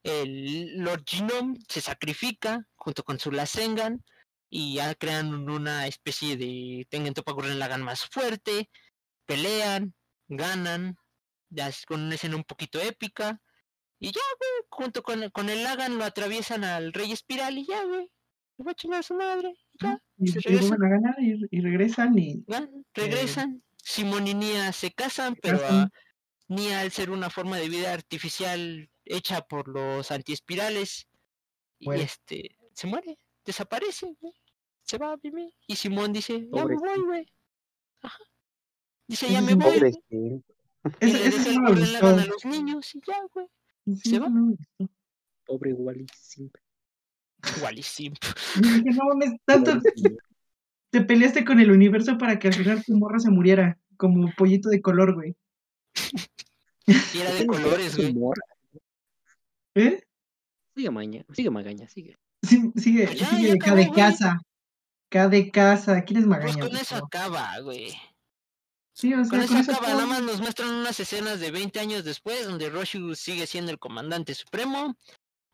[0.03, 4.03] El Lord Genome se sacrifica junto con su Rasengan
[4.49, 8.69] y ya crean una especie de Tengen Toppa Gurren Lagann más fuerte,
[9.25, 9.93] pelean,
[10.27, 10.97] ganan,
[11.87, 13.39] con una escena un poquito épica,
[14.03, 17.83] y ya, güey, junto con, con el Lagan lo atraviesan al Rey Espiral y ya,
[17.85, 18.09] güey,
[18.57, 20.69] le va a chingar a su madre, y ya, Y, se y regresan.
[20.69, 22.43] vuelven a ganar y, y regresan y
[22.93, 25.75] regresan, Simón y Nia se casan, se pero casan.
[25.77, 25.91] a
[26.49, 31.07] Nia al ser una forma de vida artificial hecha por los antiespirales,
[31.79, 32.03] y Muere.
[32.03, 34.33] este, se muere, desaparece, güey,
[34.81, 37.33] se va a vivir, y Simón dice, ya me voy, güey,
[38.01, 38.19] Ajá.
[39.07, 39.75] Dice, ya me voy.
[40.99, 43.47] Y le deja el a los niños y ya, güey.
[44.03, 44.29] Se va.
[45.45, 46.55] Pobre Wally simp.
[47.57, 48.17] Igual y simp.
[48.61, 49.79] No mames, tanto
[50.89, 54.69] te peleaste con el universo para que al final tu morra se muriera, como pollito
[54.69, 55.35] de color, güey.
[56.85, 58.15] Y era de colores, güey.
[59.75, 60.03] ¿Eh?
[60.75, 62.17] Sigue maña, sigue magaña, sigue.
[62.41, 64.41] Sí, sigue, Pues ya, sigue ya de cada casa.
[65.09, 66.03] Cada de casa.
[66.03, 66.59] ¿Quién es Pues magaña?
[66.59, 67.93] con por eso acaba, güey.
[68.93, 69.89] Sí, o sea, Con eso con eso acaba.
[69.89, 73.79] Nada más nos muestran unas escenas de 20 años después donde Roshu sigue siendo el
[73.79, 74.95] comandante supremo.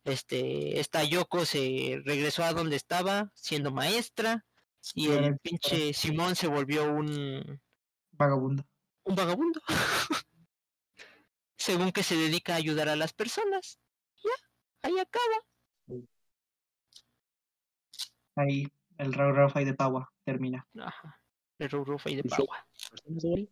[0.04, 4.46] Este, esta Yoko se regresó a donde estaba, siendo maestra.
[4.94, 7.62] Y el pinche Simón se volvió un,
[8.12, 8.64] Vagabundo.
[9.04, 9.62] un vagabundo.
[11.58, 13.80] Según que se dedica a ayudar a las personas.
[14.24, 14.32] Ya,
[14.84, 16.06] ahí acaba.
[18.36, 18.68] Ahí,
[18.98, 20.66] el Raw Rafa y de Paua termina.
[20.80, 21.22] Ajá.
[21.60, 22.48] Rufa y de Sí.
[22.90, 23.50] ¿Personas, Wally?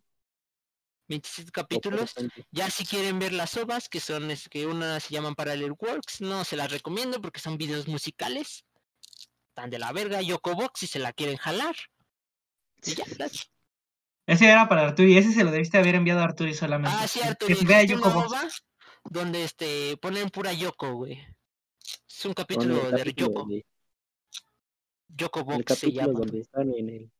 [1.10, 2.14] 27 ¿O capítulos.
[2.52, 6.20] Ya si quieren ver las ovas, que son es que unas se llaman Parallel Works,
[6.22, 8.66] no se las recomiendo porque son videos musicales.
[9.54, 11.76] Tan de la verga, Yokobox si se la quieren jalar.
[12.84, 13.50] Y ya, las-
[14.26, 16.96] Ese era para Arturi, ese se lo debiste haber enviado a Arturi solamente.
[17.00, 17.08] Ah,
[17.40, 18.28] Que vea existe una Yoko Box.
[18.28, 18.50] ova
[19.06, 21.26] donde este ponen pura Yoko, güey.
[22.10, 23.46] Es un capítulo de capítulo Yoko.
[23.48, 23.66] de-
[25.08, 26.12] Yoko el Box se llama.
[26.20, 27.12] donde están en el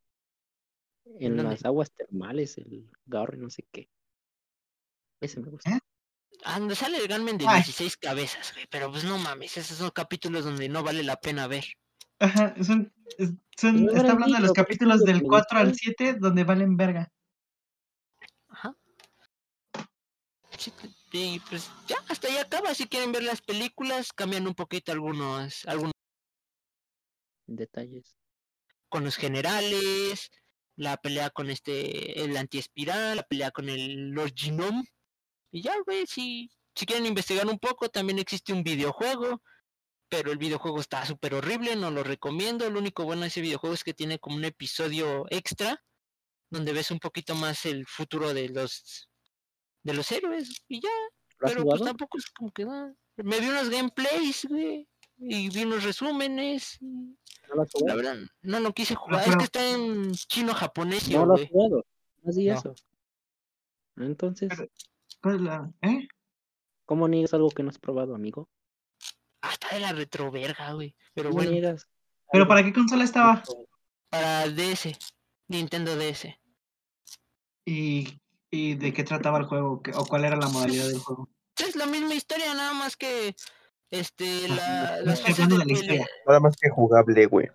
[1.20, 1.52] en dónde?
[1.54, 3.90] las aguas termales, el Garry, no sé qué.
[5.22, 5.70] Ese me gusta.
[5.76, 5.80] ¿Eh?
[6.44, 7.64] Ah, donde sale el Gunman de Ay.
[7.64, 8.68] 16 cabezas, güey.
[8.70, 11.66] Pero pues no mames, esos son capítulos donde no vale la pena ver.
[12.20, 12.94] Ajá, son,
[13.58, 15.80] son- No está hablando de los pues, capítulos del me 4 al gustó.
[15.84, 17.12] 7 donde valen verga.
[18.50, 18.76] Ajá.
[20.58, 20.72] Sí,
[21.12, 22.74] y pues ya, hasta ahí acaba.
[22.76, 25.94] Si quieren ver las películas, cambian un poquito algunos, algunos
[27.46, 28.16] Detalles.
[28.90, 30.30] con los generales,
[30.78, 34.84] la pelea con este, el antiespiral, la pelea con el Lord Genome.
[35.52, 39.42] Y ya, güey, si, si quieren investigar un poco, también existe un videojuego.
[40.10, 42.70] Pero el videojuego está súper horrible, no lo recomiendo.
[42.70, 45.84] Lo único bueno de ese videojuego es que tiene como un episodio extra
[46.50, 49.10] donde ves un poquito más el futuro de los
[49.84, 50.90] de los héroes y ya,
[51.40, 52.94] ¿Lo has pero pues tampoco es como que da.
[53.18, 54.88] Me vi unos gameplays, güey,
[55.20, 56.78] y vi unos resúmenes.
[56.82, 56.86] y
[57.50, 57.98] ¿No La jugado?
[57.98, 59.22] verdad, no lo quise jugar.
[59.22, 61.86] Es pero- que está en chino japonés, No lo has jugado.
[62.24, 62.54] No di No.
[62.56, 62.76] eso.
[63.98, 64.70] Entonces, Pero-
[65.22, 66.08] ¿Cuál es la- ¿Eh?
[66.86, 68.50] ¿cómo niegas algo que no has probado, amigo?
[69.42, 70.96] Hasta de la retroverga, güey.
[71.14, 71.88] Pero ¿Cómo bueno, niegas
[72.32, 73.44] ¿Pero para qué consola estaba?
[74.10, 74.94] para DS,
[75.48, 76.38] Nintendo DS.
[77.66, 78.20] ¿Y,
[78.52, 79.82] y de qué trataba el juego?
[79.82, 81.30] ¿Qué- ¿O cuál era la modalidad del juego?
[81.58, 83.36] Es la misma historia, nada más que
[83.92, 86.06] este la, No las fases de pelea.
[86.26, 87.48] Nada más que jugable, güey.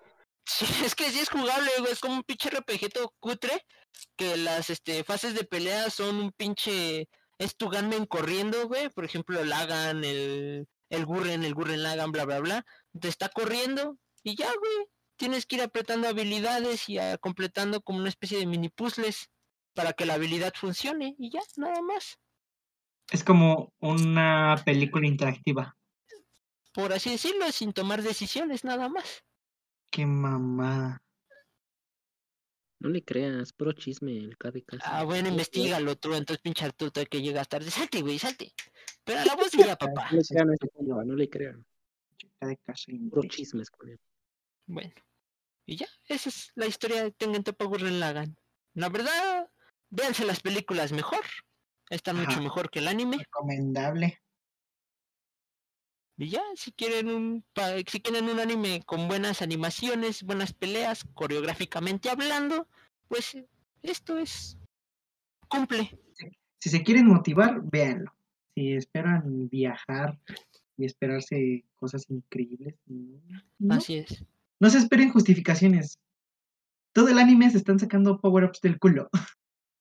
[0.47, 1.93] Sí, es que sí es jugable, güey.
[1.93, 3.65] Es como un pinche RPG todo cutre.
[4.17, 7.09] Que las este, fases de pelea son un pinche.
[7.39, 8.89] Es tu gunman corriendo, güey.
[8.91, 12.65] Por ejemplo, el Lagan, el, el Gurren, el Gurren Lagan, bla, bla, bla.
[12.99, 14.87] Te está corriendo y ya, güey.
[15.17, 19.31] Tienes que ir apretando habilidades y completando como una especie de mini puzzles
[19.75, 21.15] para que la habilidad funcione.
[21.19, 22.19] Y ya, nada más.
[23.11, 25.77] Es como una película interactiva.
[26.73, 29.25] Por así decirlo, sin tomar decisiones, nada más.
[29.91, 31.03] Qué mamá.
[32.81, 34.81] No le creas, puro chisme el KDK.
[34.83, 37.71] Ah, bueno, investigalo tú, entonces pinche Arturo que llegas tarde.
[37.71, 38.53] Salte, güey, salte.
[39.05, 40.11] Pero a la voz de ya, papá.
[40.11, 41.65] No le crean no le crean.
[43.11, 44.01] Puro chismes con él.
[44.67, 44.95] Bueno.
[45.65, 48.37] Y ya, esa es la historia de Tengen Toppa Gurren Lagann.
[48.75, 49.49] La verdad,
[49.91, 51.25] véanse las películas mejor.
[51.89, 53.19] Están mucho mejor que el anime.
[53.19, 54.22] Recomendable.
[56.23, 61.05] Y ya, si quieren un pa- si quieren un anime con buenas animaciones, buenas peleas,
[61.15, 62.69] coreográficamente hablando,
[63.09, 63.37] pues
[63.83, 64.57] esto es
[65.49, 65.99] cumple.
[66.61, 68.15] Si se quieren motivar, véanlo.
[68.55, 70.17] Si esperan viajar
[70.77, 72.77] y esperarse cosas increíbles.
[73.59, 74.25] No, Así es.
[74.61, 75.99] no se esperen justificaciones.
[76.93, 79.11] Todo el anime se están sacando power-ups del culo.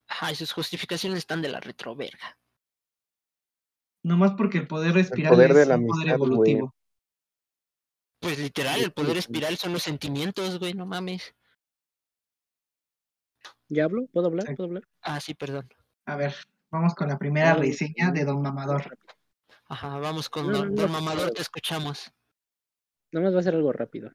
[0.07, 2.35] Ajá, y sus justificaciones están de la retroverga.
[4.03, 6.75] Nomás porque el poder de es la un poder amistad, evolutivo.
[8.19, 11.35] Pues literal, el poder espiral son los sentimientos, güey, no mames.
[13.69, 14.07] ¿Ya hablo?
[14.07, 14.45] ¿Puedo hablar?
[14.55, 14.83] ¿Puedo hablar?
[15.01, 15.69] Ah, sí, perdón.
[16.05, 16.35] A ver,
[16.69, 18.97] vamos con la primera reseña de Don Mamador.
[19.65, 21.31] Ajá, vamos con No, Don, no, Don no, Mamador, no.
[21.33, 22.11] te escuchamos.
[23.11, 24.11] Nada más va a ser algo rápido.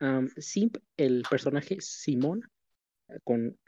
[0.00, 2.50] Am, Simp, el personaje Simón,
[3.08, 3.58] eh, con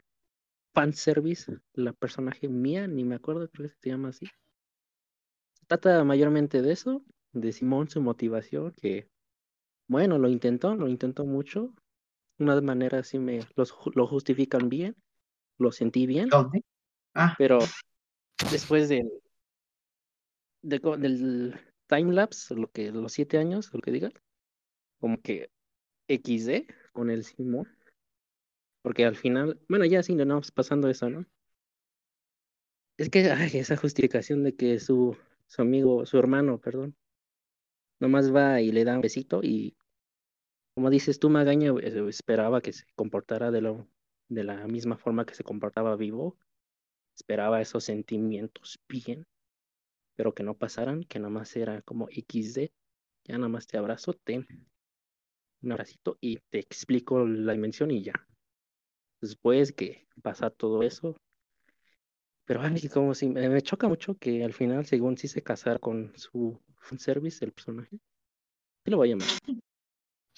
[0.73, 4.25] fanservice, la personaje mía, ni me acuerdo, creo que se llama así.
[5.73, 9.09] Trata mayormente de eso, de Simón, su motivación, que,
[9.87, 11.73] bueno, lo intentó, lo intentó mucho.
[12.37, 14.95] Una manera así me los, lo justifican bien,
[15.57, 16.63] lo sentí bien, ¿Dónde?
[17.15, 17.57] Ah, pero
[18.51, 19.09] después del,
[20.61, 24.13] de del timelapse, lo que, los siete años, lo que digas,
[24.99, 25.49] como que
[26.07, 27.67] XD con el Simón.
[28.83, 31.25] Porque al final, bueno, ya sí, no, pasando eso, ¿no?
[32.95, 35.17] Es que ay, esa justificación de que su,
[35.47, 36.95] su amigo, su hermano, perdón,
[37.99, 39.77] nomás va y le da un besito y,
[40.75, 43.87] como dices tú, Magaña, eh, esperaba que se comportara de, lo,
[44.29, 46.37] de la misma forma que se comportaba vivo.
[47.15, 49.27] Esperaba esos sentimientos bien,
[50.15, 52.71] pero que no pasaran, que nomás era como XD.
[53.25, 54.47] Ya nomás te abrazo, ten
[55.61, 58.13] un abracito y te explico la dimensión y ya.
[59.21, 61.15] Después que pasa todo eso.
[62.45, 65.79] Pero ay, como si me, me choca mucho que al final, según sí se casara
[65.79, 67.99] con su fanservice, el personaje.
[68.83, 69.27] ¿Qué lo voy a llamar?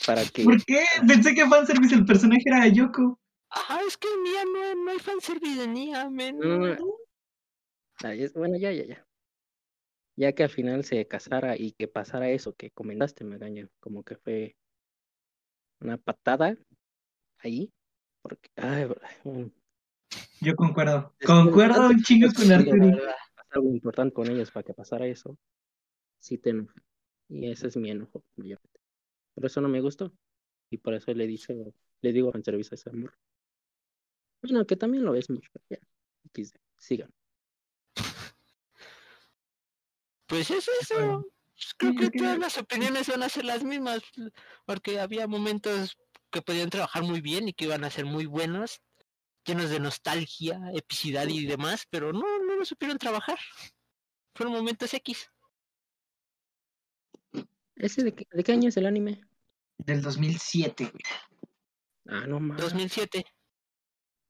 [0.06, 0.44] Para que.
[0.44, 0.84] ¿por qué?
[1.08, 3.20] Pensé que fanservice el personaje era Yoko.
[3.50, 6.38] Ajá, es que Mía no, no hay fanservice de Nia, men.
[6.38, 9.08] No, es- bueno, ya, ya, ya.
[10.18, 14.04] Ya que al final se casara y que pasara eso que comentaste, me engaño, como
[14.04, 14.56] que fue
[15.82, 16.58] una patada
[17.40, 17.72] ahí.
[18.22, 18.88] Porque, ay,
[19.24, 19.52] bueno,
[20.42, 21.14] Yo concuerdo.
[21.20, 22.98] Es Concuerdo un chingo con Arturi.
[23.52, 25.38] Algo importante con ellos para que pasara eso,
[26.20, 26.74] sí te enoja.
[27.30, 28.80] Y ese es mi enojo, mayormente.
[29.34, 30.12] Por eso no me gustó.
[30.70, 31.54] Y por eso le dicho,
[32.02, 33.14] le digo en servicio a ese amor.
[34.42, 35.50] Bueno, que también lo es mucho.
[35.70, 35.80] Ya,
[36.78, 37.14] sigan.
[40.28, 40.96] Pues es eso.
[40.96, 41.26] Bueno.
[41.56, 44.02] Pues creo que- todas las opiniones van a ser las mismas,
[44.66, 45.98] porque había momentos
[46.30, 48.82] que podían trabajar muy bien y que iban a ser muy buenos,
[49.46, 53.38] llenos de nostalgia, epicidad y demás, pero no, no lo supieron trabajar.
[54.34, 55.30] Fueron momentos X.
[57.76, 59.22] ¿Ese de qué, de qué año es el anime?
[59.78, 61.04] Del 2007, güey.
[62.08, 62.62] Ah, no mames.
[62.62, 63.26] 2007.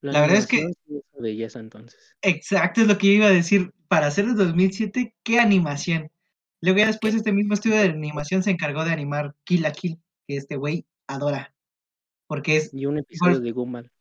[0.02, 0.72] La verdad es que-
[1.18, 2.16] belleza entonces.
[2.22, 3.72] Exacto, es lo que yo iba a decir.
[3.88, 6.12] Para hacer el 2007, ¿qué animación?
[6.62, 10.00] Luego ya después este mismo estudio de animación se encargó de animar Kill la Kill,
[10.28, 11.54] que este güey adora.
[12.28, 13.92] Porque es Y un episodio de Gumball.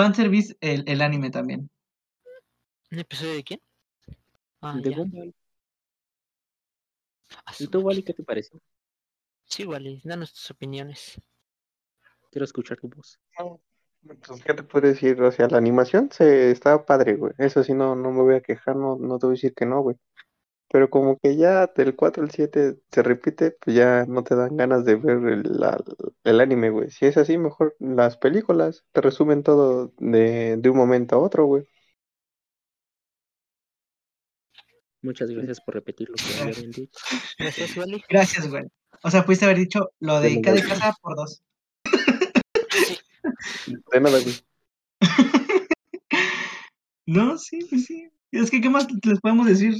[0.00, 1.70] Fanservice el, el anime también.
[2.90, 3.60] ¿Un episodio de quién?
[4.60, 4.90] Ah, de.
[4.90, 5.34] Gumball.
[7.44, 7.80] Ah, ¿Y tú.
[7.80, 8.60] Wally, qué te pareció?
[9.44, 11.20] Sí, Wally, danos tus opiniones.
[12.30, 13.20] Quiero escuchar tu voz.
[14.02, 15.20] Pues, ¿qué te puedo decir?
[15.22, 17.32] O sea, la animación se estaba padre, güey.
[17.36, 19.66] Eso sí, no, no me voy a quejar, no, no te voy a decir que
[19.66, 19.96] no, güey.
[20.72, 24.56] Pero como que ya del 4 al 7 se repite, pues ya no te dan
[24.56, 25.82] ganas de ver el, la-
[26.22, 26.90] el anime, güey.
[26.90, 31.46] Si es así, mejor las películas te resumen todo de, de un momento a otro,
[31.46, 31.64] güey.
[35.02, 37.00] Muchas gracias por repetir lo que habían dicho.
[37.38, 38.02] Gracias, Wally.
[38.08, 38.64] Gracias, güey.
[39.02, 41.42] O sea, pudiste haber dicho lo de cada casa por dos.
[42.70, 42.96] Sí,
[43.92, 44.34] De nada, güey.
[47.06, 48.08] No, sí, pues sí.
[48.30, 49.74] Es que, ¿qué más les podemos decir?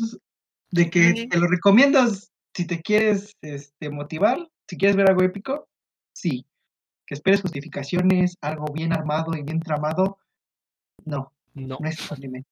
[0.70, 1.28] De que Sí.
[1.28, 2.00] te lo recomiendo
[2.54, 5.68] si te quieres este, motivar, si quieres ver algo épico,
[6.12, 6.46] sí.
[7.06, 10.18] Que esperes justificaciones, algo bien armado y bien tramado.
[11.04, 11.78] No, no.
[11.80, 12.44] no es anime.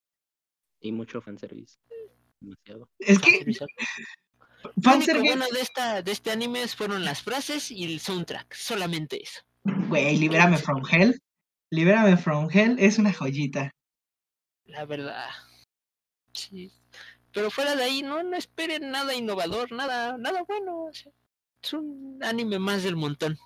[0.81, 1.79] Y mucho fanservice.
[2.41, 2.89] Demasiado.
[2.99, 3.45] Es que
[4.65, 9.23] Lo fanservice, bueno de esta de este anime fueron las frases y el soundtrack, solamente
[9.23, 9.41] eso.
[9.89, 11.17] güey, libérame from hell.
[11.71, 13.71] Libérame from hell es una joyita.
[14.65, 15.29] La verdad.
[16.33, 16.73] Sí.
[17.33, 20.85] Pero fuera de ahí, no, no esperen nada innovador, nada, nada bueno.
[20.85, 21.13] o sea,
[21.63, 23.37] es un anime más del montón.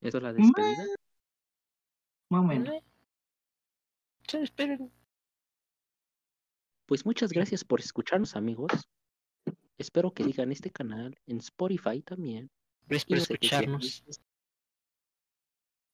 [0.00, 0.86] ¿Eso es la despedida?
[2.28, 2.74] Más o menos.
[2.74, 2.84] ¿eh?
[4.28, 4.92] Sí, esperen.
[6.86, 8.70] Pues muchas gracias por escucharnos, amigos.
[9.78, 12.50] Espero que digan este canal en Spotify también.
[12.86, 14.04] Gracias por escucharnos.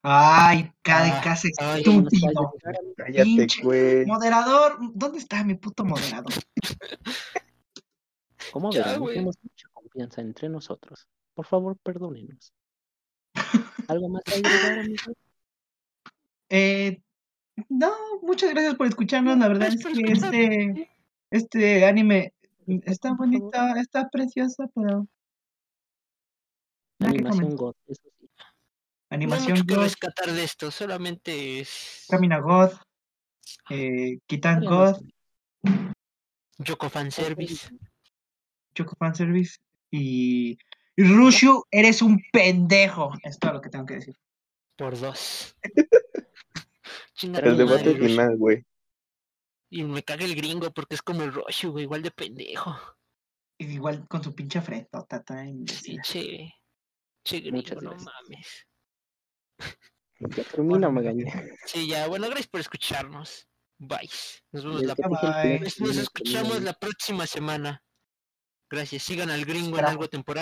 [0.03, 2.53] Ay, cada Ah, casa ay, ¿Qué más estúpido.
[2.97, 4.07] Cállate, Pinche güey.
[4.07, 6.33] Moderador, ¿dónde está mi puto moderador?
[8.53, 11.07] Como Ya, verán, no tenemos mucha confianza entre nosotros.
[11.35, 12.53] Por favor, perdónenos.
[13.89, 15.13] ¿Algo más que agregar, amigo?
[16.49, 17.03] Eh,
[17.69, 17.93] no,
[18.23, 19.37] muchas gracias por escucharnos.
[19.39, 20.91] La verdad es que este,
[21.31, 22.33] este anime
[22.67, 25.07] está bonito, está precioso, pero
[27.01, 27.57] Animación.
[27.57, 28.03] God, eso
[29.11, 29.27] sí.
[29.27, 32.71] No hay Animación mucho que rescatar de esto, solamente es Camina God,
[33.71, 35.03] eh, Kitan God,
[36.59, 37.69] Yoko Fanservice.
[38.75, 39.59] Choco Fanservice
[39.91, 40.59] y,
[40.97, 43.13] y Rushu, eres un pendejo.
[43.23, 44.17] Es todo lo que tengo que decir.
[44.77, 45.57] Por dos.
[47.23, 48.65] El debate final, güey.
[49.69, 52.77] Y me caga el gringo porque es como el Roshu, güey, igual de pendejo.
[53.59, 56.01] Igual con su pinche fretota, toda Sí, imbécil.
[56.03, 56.55] che.
[57.23, 58.67] Che gringo, no mames.
[60.21, 61.45] Ya termina, Bueno, Magaña.
[61.67, 63.49] Sí, ya, bueno, gracias por escucharnos.
[63.79, 64.11] Bye.
[64.53, 67.83] Nos vemos la Nos, termina, escuchamos la próxima semana.
[68.69, 69.03] Gracias.
[69.03, 70.39] Sigan al gringo en algo temporal.